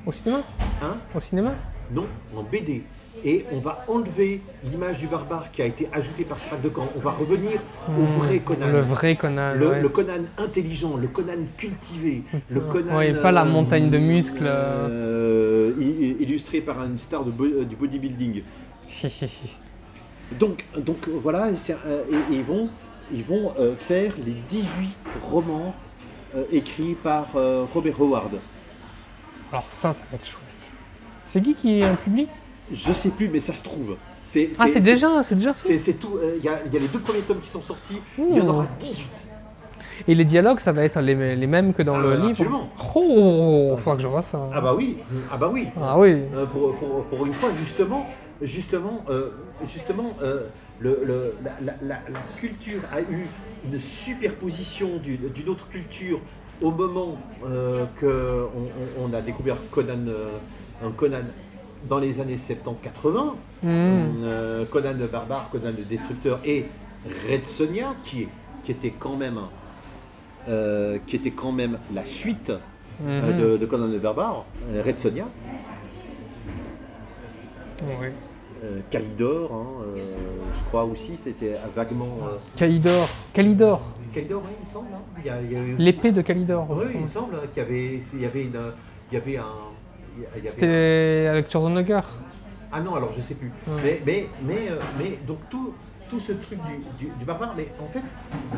Au 0.05 0.11
cinéma? 0.11 0.41
Hein? 0.81 0.97
Au 1.15 1.19
cinéma? 1.19 1.53
Non, 1.91 2.05
en 2.35 2.43
BD. 2.43 2.83
Et 3.25 3.45
on 3.51 3.57
va 3.57 3.83
enlever 3.87 4.41
l'image 4.63 4.99
du 4.99 5.07
barbare 5.07 5.51
qui 5.51 5.61
a 5.61 5.65
été 5.65 5.89
ajoutée 5.91 6.23
par 6.23 6.39
Spade 6.39 6.61
de 6.61 6.69
Camp. 6.69 6.87
On 6.95 6.99
va 6.99 7.11
revenir 7.11 7.59
au 7.89 8.03
vrai 8.19 8.39
Conan. 8.39 8.67
Hmm. 8.67 8.71
Le 8.71 8.79
vrai 8.81 9.15
Conan. 9.15 9.53
Le, 9.55 9.69
ouais. 9.69 9.81
le 9.81 9.89
Conan 9.89 10.23
intelligent, 10.37 10.95
le 10.95 11.07
Conan 11.07 11.33
cultivé, 11.57 12.23
le 12.49 12.61
Conan. 12.61 12.95
Ouais, 12.97 13.13
pas 13.15 13.31
la 13.31 13.43
montagne 13.43 13.89
de 13.89 13.97
muscles, 13.97 14.49
illustré 15.79 16.61
par 16.61 16.83
une 16.85 16.97
star 16.97 17.23
de 17.25 17.31
du 17.63 17.75
bodybuilding. 17.75 18.43
Donc, 20.39 20.63
donc 20.77 21.07
voilà, 21.07 21.49
et, 21.49 21.55
euh, 21.87 22.03
et- 22.11 22.33
et 22.33 22.37
ils 22.37 22.43
vont, 22.43 22.69
ils 23.11 23.23
vont 23.23 23.51
euh, 23.59 23.75
faire 23.75 24.13
les 24.23 24.33
18 24.47 24.95
romans 25.23 25.73
euh, 26.35 26.43
écrits 26.51 26.93
par 27.03 27.35
euh, 27.35 27.65
Robert 27.73 27.99
Howard. 27.99 28.39
Alors 29.51 29.65
ça, 29.69 29.91
ça 29.91 30.03
va 30.11 30.15
être 30.17 30.27
chouette. 30.27 30.43
C'est 31.25 31.41
qui 31.41 31.55
qui 31.55 31.81
euh, 31.81 31.95
publie? 31.95 32.27
Je 32.71 32.93
sais 32.93 33.09
plus, 33.09 33.27
mais 33.29 33.39
ça 33.39 33.55
se 33.55 33.63
trouve. 33.63 33.95
C'est, 34.23 34.49
Ah, 34.59 34.67
c'est 34.67 34.79
déjà, 34.79 35.23
c'est 35.23 35.33
déjà 35.33 35.53
fait. 35.53 35.79
C'est, 35.79 35.93
tout. 35.93 36.17
euh, 36.17 36.35
Il 36.37 36.43
y, 36.45 36.49
a, 36.49 36.59
il 36.63 36.71
y 36.71 36.77
a 36.77 36.79
les 36.79 36.87
deux 36.87 36.99
premiers 36.99 37.21
tomes 37.21 37.39
qui 37.41 37.49
sont 37.49 37.63
sortis. 37.63 37.99
Il 38.19 38.37
y 38.37 38.41
en 38.41 38.47
aura 38.49 38.67
18. 38.79 39.07
Et 40.07 40.13
les 40.13 40.25
dialogues, 40.25 40.59
ça 40.59 40.71
va 40.71 40.83
être 40.83 40.99
les, 41.01 41.35
les 41.35 41.47
mêmes 41.47 41.73
que 41.73 41.81
dans 41.81 41.95
Ah, 41.97 42.01
le 42.03 42.13
livre? 42.17 42.29
absolument. 42.29 42.69
Oh, 42.95 43.75
faut 43.83 43.95
que 43.95 44.01
je 44.03 44.07
vois 44.07 44.21
ça. 44.21 44.39
Ah 44.53 44.61
bah 44.61 44.75
oui. 44.77 44.97
Ah 45.31 45.37
bah 45.37 45.49
oui. 45.51 45.67
Ah 45.81 45.97
oui. 45.97 46.11
Euh, 46.35 46.45
pour, 46.45 46.75
pour- 46.75 47.03
pour 47.05 47.25
une 47.25 47.33
fois, 47.33 47.49
justement, 47.59 48.07
justement, 48.41 49.03
euh, 49.09 49.29
justement, 49.67 50.15
euh, 50.21 50.47
le- 50.79 51.01
le- 51.05 51.33
la, 51.43 51.51
la- 51.61 51.77
la- 51.81 52.01
la 52.09 52.19
culture 52.39 52.81
a 52.91 53.01
eu 53.01 53.27
une 53.65 53.79
superposition 53.79 54.97
du- 54.97 55.17
d'une 55.17 55.49
autre 55.49 55.67
culture 55.69 56.19
au 56.61 56.71
moment 56.71 57.17
euh, 57.45 57.85
que 57.99 58.45
on, 58.55 59.03
on- 59.05 59.09
on 59.09 59.13
a 59.13 59.21
découvert 59.21 59.57
Conan, 59.71 60.05
un 60.83 60.91
Conan 60.91 61.23
dans 61.87 61.99
les 61.99 62.19
années 62.19 62.37
70-80, 62.37 63.35
Hmm. 63.61 64.65
Conan 64.71 64.93
le 64.97 65.07
barbare, 65.07 65.49
Conan 65.51 65.71
le 65.77 65.83
destructeur 65.83 66.39
et 66.45 66.65
Red 67.29 67.45
Sonja, 67.45 67.93
qui, 68.05 68.27
était 68.69 68.91
quand 68.97 69.15
même, 69.17 69.39
qui 71.07 71.15
était 71.15 71.31
quand 71.31 71.51
même 71.51 71.77
la 71.93 72.05
suite 72.05 72.51
Mhm. 73.01 73.37
de, 73.39 73.57
de 73.57 73.65
Conan 73.65 73.87
le 73.87 73.97
barbare, 73.99 74.45
Red 74.85 74.99
Sonja. 74.99 75.25
Oui. 77.83 78.07
Euh, 78.61 78.79
Calidor, 78.91 79.51
hein, 79.53 79.83
euh, 79.95 80.15
je 80.53 80.63
crois 80.65 80.83
aussi, 80.83 81.15
c'était 81.15 81.53
vaguement. 81.75 82.17
euh, 82.23 82.35
Calidor. 82.57 83.07
Calidor. 83.33 83.81
Calidor, 84.13 84.41
oui, 84.43 84.49
il 84.59 84.65
me 84.65 84.69
semble. 84.69 84.87
hein. 84.93 85.73
Aussi- 85.75 85.83
L'épée 85.85 86.11
de 86.11 86.21
Calidor. 86.21 86.67
Oui, 86.69 86.85
il 86.95 87.01
me 87.01 87.07
semble 87.07 87.35
qu'il 87.53 87.63
y 87.63 87.65
avait, 87.65 87.99
il 88.13 88.21
y 88.21 88.25
avait 88.25 88.43
une, 88.43 88.59
il 89.11 89.13
y 89.13 89.17
avait 89.17 89.37
un. 89.37 89.43
avait 90.35 90.47
un- 90.47 90.51
C'était 90.51 91.27
avec 91.31 91.49
Schwarzenegger. 91.49 92.01
Ah 92.71 92.81
non, 92.81 92.95
alors 92.95 93.11
je 93.13 93.21
sais 93.21 93.35
plus. 93.35 93.51
Ouais. 93.67 93.79
Mais, 93.83 94.01
mais, 94.05 94.27
mais, 94.45 94.69
mais 94.97 95.19
donc 95.25 95.37
tout, 95.49 95.73
tout 96.09 96.19
ce 96.19 96.33
truc 96.33 96.59
du, 96.67 97.05
du- 97.05 97.11
du 97.17 97.25
barbare, 97.25 97.53
mais 97.55 97.67
en 97.81 97.87
fait, 97.87 98.03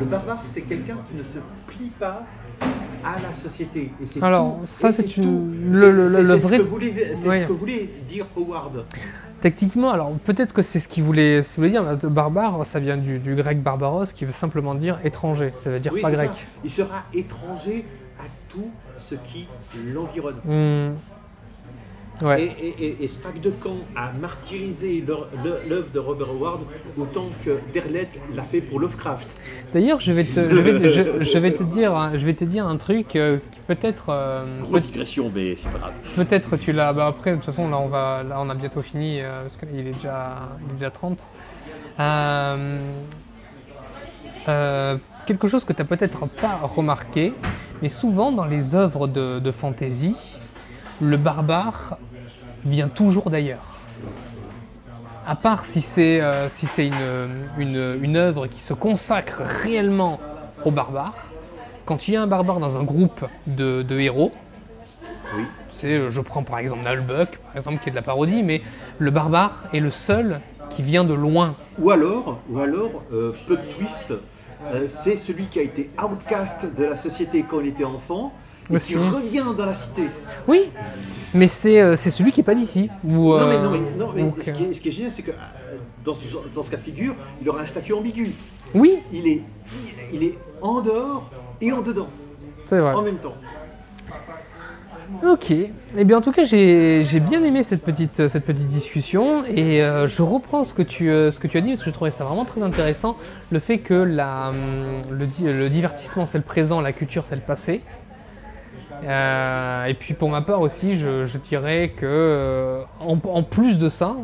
le 0.00 0.06
barbare, 0.06 0.42
c'est 0.46 0.62
quelqu'un 0.62 0.96
qui 1.08 1.16
ne 1.16 1.22
se 1.22 1.38
plie 1.66 1.90
pas 1.98 2.24
à 3.04 3.20
la 3.20 3.34
société. 3.34 3.90
Et 4.02 4.06
c'est 4.06 4.22
Alors, 4.22 4.58
tout- 4.60 4.66
ça, 4.66 4.90
c'est 4.92 5.16
une- 5.16 5.72
le- 5.72 6.08
C'est- 6.08 6.22
le- 6.22 6.38
Ce 6.40 7.28
Ouais. 7.28 7.42
ce 7.42 7.46
que 7.46 7.52
voulait 7.52 7.88
dire 8.08 8.26
Howard. 8.36 8.84
Techniquement, 9.42 9.90
alors 9.90 10.12
peut-être 10.24 10.54
que 10.54 10.62
c'est 10.62 10.78
ce 10.78 10.86
qu'il 10.86 11.02
voulait, 11.02 11.42
ce 11.42 11.54
qu'il 11.54 11.64
voulait 11.64 11.70
dire. 11.70 11.82
mais 11.82 11.96
Barbare, 12.08 12.64
ça 12.64 12.78
vient 12.78 12.96
du, 12.96 13.18
du 13.18 13.34
grec 13.34 13.60
barbaros, 13.60 14.06
qui 14.14 14.24
veut 14.24 14.32
simplement 14.32 14.74
dire 14.76 15.00
étranger. 15.04 15.52
Ça 15.64 15.70
veut 15.70 15.80
dire 15.80 15.92
Oui, 15.92 16.00
pas 16.00 16.12
grec. 16.12 16.30
ça. 16.32 16.40
Il 16.62 16.70
sera 16.70 17.02
étranger 17.12 17.84
à 18.20 18.24
tout 18.48 18.70
ce 18.98 19.16
qui 19.16 19.48
l'environne. 19.92 20.36
Hmm. 20.44 20.94
Ouais. 22.20 22.42
Et, 22.44 22.66
et, 22.68 22.84
et- 22.86 23.04
et 23.04 23.08
Spack 23.08 23.40
de 23.40 23.50
Camp 23.50 23.78
a 23.96 24.12
martyrisé 24.12 25.02
l'œuvre 25.68 25.88
de 25.92 25.98
Robert 25.98 26.28
Howard 26.30 26.60
autant 26.96 27.30
que 27.44 27.58
Derlet 27.72 28.08
l'a 28.34 28.42
fait 28.44 28.60
pour 28.60 28.78
Lovecraft. 28.78 29.26
D'ailleurs, 29.74 30.00
je 30.00 30.12
vais 30.12 30.24
te, 30.24 30.48
je 30.48 30.58
vais, 30.60 30.78
te- 30.78 30.88
je, 30.88 31.22
je 31.24 31.38
vais 31.38 31.52
te 31.52 31.62
dire, 31.64 31.96
un- 31.96 32.12
je 32.16 32.24
vais 32.24 32.34
te 32.34 32.44
dire 32.44 32.66
un 32.66 32.76
truc 32.76 33.16
euh, 33.16 33.38
qui 33.50 33.58
peut-être, 33.66 34.06
euh, 34.10 34.60
Grosse 34.62 34.86
digression, 34.86 35.32
mais 35.34 35.56
c'est 35.56 35.70
pas 35.72 35.78
grave. 35.78 35.92
peut-être 36.14 36.56
tu 36.58 36.72
l'as. 36.72 36.92
Bah 36.92 37.06
après, 37.06 37.30
de 37.32 37.36
toute 37.36 37.46
façon, 37.46 37.68
là, 37.68 37.78
on 37.78 37.88
va, 37.88 38.22
là, 38.22 38.36
on 38.40 38.48
a 38.50 38.54
bientôt 38.54 38.82
fini 38.82 39.20
euh, 39.20 39.42
parce 39.42 39.56
qu'il 39.56 39.80
est 39.80 39.92
déjà, 39.92 40.48
il 40.66 40.70
est 40.72 40.74
déjà 40.78 40.90
30. 40.90 41.26
Euh, 41.98 42.78
euh, 44.48 44.96
quelque 45.26 45.48
chose 45.48 45.64
que 45.64 45.72
tu 45.72 45.80
n'as 45.80 45.86
peut-être 45.88 46.26
pas 46.40 46.60
remarqué, 46.62 47.32
mais 47.80 47.88
souvent 47.88 48.32
dans 48.32 48.44
les 48.44 48.74
œuvres 48.74 49.06
de, 49.08 49.38
de 49.38 49.52
fantasy, 49.52 50.14
le 51.00 51.16
barbare 51.16 51.96
vient 52.64 52.88
toujours 52.88 53.30
d'ailleurs. 53.30 53.64
À 55.26 55.36
part 55.36 55.64
si 55.64 55.80
c'est 55.80 56.20
euh, 56.20 56.48
si 56.48 56.66
une, 56.78 56.94
une, 57.58 57.98
une 58.02 58.16
œuvre 58.16 58.46
qui 58.48 58.60
se 58.60 58.74
consacre 58.74 59.42
réellement 59.62 60.18
au 60.64 60.70
barbare, 60.70 61.14
quand 61.84 62.08
il 62.08 62.14
y 62.14 62.16
a 62.16 62.22
un 62.22 62.26
barbare 62.26 62.58
dans 62.58 62.76
un 62.76 62.82
groupe 62.82 63.24
de, 63.46 63.82
de 63.82 63.98
héros, 64.00 64.32
Oui. 65.36 65.44
c'est, 65.72 66.10
je 66.10 66.20
prends 66.20 66.42
par 66.42 66.58
exemple 66.58 66.82
Nalbuck, 66.82 67.38
par 67.38 67.56
exemple, 67.56 67.78
qui 67.82 67.88
est 67.88 67.92
de 67.92 67.96
la 67.96 68.02
parodie, 68.02 68.42
mais 68.42 68.62
le 68.98 69.10
barbare 69.10 69.64
est 69.72 69.80
le 69.80 69.90
seul 69.90 70.40
qui 70.70 70.82
vient 70.82 71.04
de 71.04 71.14
loin. 71.14 71.54
Ou 71.78 71.90
alors, 71.90 72.40
ou 72.50 72.58
alors 72.60 73.02
euh, 73.12 73.32
peu 73.46 73.56
de 73.56 73.62
twist, 73.76 74.12
euh, 74.72 74.86
c'est 74.88 75.16
celui 75.16 75.46
qui 75.46 75.58
a 75.58 75.62
été 75.62 75.90
outcast 76.02 76.66
de 76.76 76.84
la 76.84 76.96
société 76.96 77.44
quand 77.48 77.60
il 77.60 77.68
était 77.68 77.84
enfant 77.84 78.32
et 78.72 78.76
Aussi. 78.76 78.92
qui 78.94 78.98
revient 78.98 79.44
dans 79.56 79.66
la 79.66 79.74
cité. 79.74 80.02
Oui, 80.48 80.70
mais 81.34 81.48
c'est, 81.48 81.80
euh, 81.80 81.96
c'est 81.96 82.10
celui 82.10 82.30
qui 82.32 82.40
est 82.40 82.44
pas 82.44 82.54
d'ici. 82.54 82.88
Ou, 83.04 83.36
Non 83.38 83.46
mais, 83.46 83.54
euh, 83.56 83.62
non, 83.62 83.70
mais, 83.70 83.78
non, 83.98 84.12
mais 84.14 84.22
donc, 84.22 84.34
ce, 84.42 84.50
qui 84.50 84.64
est, 84.64 84.72
ce 84.72 84.80
qui 84.80 84.88
est 84.88 84.92
génial, 84.92 85.12
c'est 85.12 85.22
que 85.22 85.30
euh, 85.30 85.34
dans 86.04 86.14
ce, 86.14 86.26
genre- 86.28 86.44
dans 86.54 86.62
ce 86.62 86.70
cas 86.70 86.76
de 86.78 86.82
figure, 86.82 87.14
il 87.40 87.48
aura 87.48 87.60
un 87.60 87.66
statut 87.66 87.92
ambigu. 87.92 88.32
Oui, 88.74 88.98
Il 89.12 89.26
est, 89.28 89.42
il 90.12 90.22
est 90.24 90.38
en 90.60 90.80
dehors 90.80 91.30
et 91.60 91.70
en 91.72 91.82
dedans, 91.82 92.08
c'est 92.66 92.78
vrai. 92.78 92.92
en 92.94 93.02
même 93.02 93.18
temps. 93.18 93.34
Ok. 95.24 95.50
Eh 95.50 96.04
bien, 96.04 96.16
en 96.18 96.20
tout 96.22 96.32
cas, 96.32 96.44
j'ai 96.44 97.04
bien 97.20 97.44
aimé 97.44 97.62
cette 97.62 97.82
petite, 97.82 98.28
cette 98.28 98.46
petite 98.46 98.66
discussion 98.66 99.44
et 99.44 99.82
euh, 99.82 100.08
je 100.08 100.22
reprends 100.22 100.64
ce 100.64 100.72
que, 100.72 100.80
tu, 100.82 101.10
euh, 101.10 101.30
ce 101.30 101.38
que 101.38 101.46
tu 101.46 101.58
as 101.58 101.60
dit 101.60 101.68
parce 101.68 101.80
que 101.82 101.90
je 101.90 101.94
trouvais 101.94 102.10
ça 102.10 102.24
vraiment 102.24 102.46
très 102.46 102.62
intéressant. 102.62 103.16
Le 103.50 103.58
fait 103.58 103.78
que 103.78 103.92
la, 103.94 104.48
hum, 104.50 105.02
le, 105.10 105.26
le 105.52 105.68
divertissement, 105.68 106.24
c'est 106.26 106.38
le 106.38 106.44
présent, 106.44 106.80
la 106.80 106.92
culture, 106.92 107.26
c'est 107.26 107.34
le 107.36 107.42
passé. 107.42 107.82
Euh, 109.04 109.84
et 109.86 109.94
puis, 109.94 110.14
pour 110.14 110.28
ma 110.30 110.42
part 110.42 110.60
aussi, 110.60 110.98
je, 110.98 111.26
je 111.26 111.38
dirais 111.38 111.92
que, 111.96 112.06
euh, 112.06 112.82
en, 113.00 113.18
en 113.24 113.42
plus 113.42 113.78
de 113.78 113.88
ça, 113.88 114.14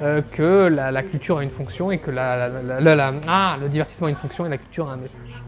euh, 0.00 0.22
que 0.32 0.68
la, 0.68 0.90
la 0.90 1.02
culture 1.02 1.38
a 1.38 1.42
une 1.42 1.50
fonction 1.50 1.90
et 1.90 1.98
que 1.98 2.10
la, 2.10 2.48
la- 2.48 3.12
ah, 3.28 3.56
le 3.60 3.68
divertissement 3.68 4.06
a 4.06 4.10
une 4.10 4.16
fonction 4.16 4.46
et 4.46 4.48
la 4.48 4.58
culture 4.58 4.88
a 4.88 4.92
un 4.92 4.96
message. 4.96 5.42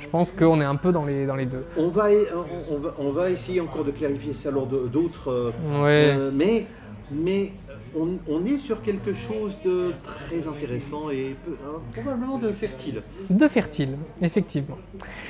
Je 0.00 0.06
pense 0.08 0.30
qu'on 0.30 0.60
est 0.60 0.64
un 0.64 0.76
peu 0.76 0.92
dans 0.92 1.06
les, 1.06 1.24
dans 1.26 1.36
les 1.36 1.46
deux. 1.46 1.64
On 1.78 1.88
va, 1.88 2.08
on, 2.10 2.74
on 2.74 2.78
va, 2.78 2.94
on 2.98 3.10
va 3.12 3.30
essayer 3.30 3.60
encore 3.62 3.84
de 3.84 3.92
clarifier 3.92 4.34
ça 4.34 4.50
lors 4.50 4.66
d'autres. 4.66 5.52
Ouais. 5.82 6.12
euh, 6.14 6.30
mais 6.34 6.66
mais 7.10 7.52
on, 7.98 8.18
on 8.28 8.44
est 8.46 8.58
sur 8.58 8.82
quelque 8.82 9.12
chose 9.14 9.56
de 9.64 9.92
très 10.02 10.46
intéressant 10.48 11.10
et 11.10 11.36
peu- 11.44 11.56
hein, 11.66 11.80
probablement 11.94 12.38
de 12.38 12.50
fertile. 12.52 13.02
De 13.30 13.48
fertile, 13.48 13.96
effectivement. 14.20 14.78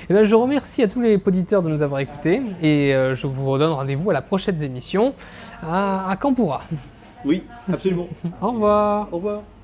Et 0.09 0.15
ben, 0.15 0.25
je 0.25 0.35
remercie 0.35 0.83
à 0.83 0.89
tous 0.89 1.01
les 1.01 1.21
auditeurs 1.25 1.63
de 1.63 1.69
nous 1.69 1.83
avoir 1.83 2.01
écoutés 2.01 2.41
et 2.63 2.95
euh, 2.95 3.15
je 3.17 3.27
vous 3.27 3.51
redonne 3.51 3.73
rendez-vous 3.73 4.11
à 4.11 4.13
la 4.15 4.23
prochaine 4.23 4.63
émission 4.63 5.15
à, 5.63 6.09
à 6.11 6.17
Campura. 6.17 6.63
Oui, 7.25 7.43
absolument. 7.73 8.09
Au 8.41 8.51
revoir. 8.53 9.09
Au 9.13 9.17
revoir. 9.17 9.43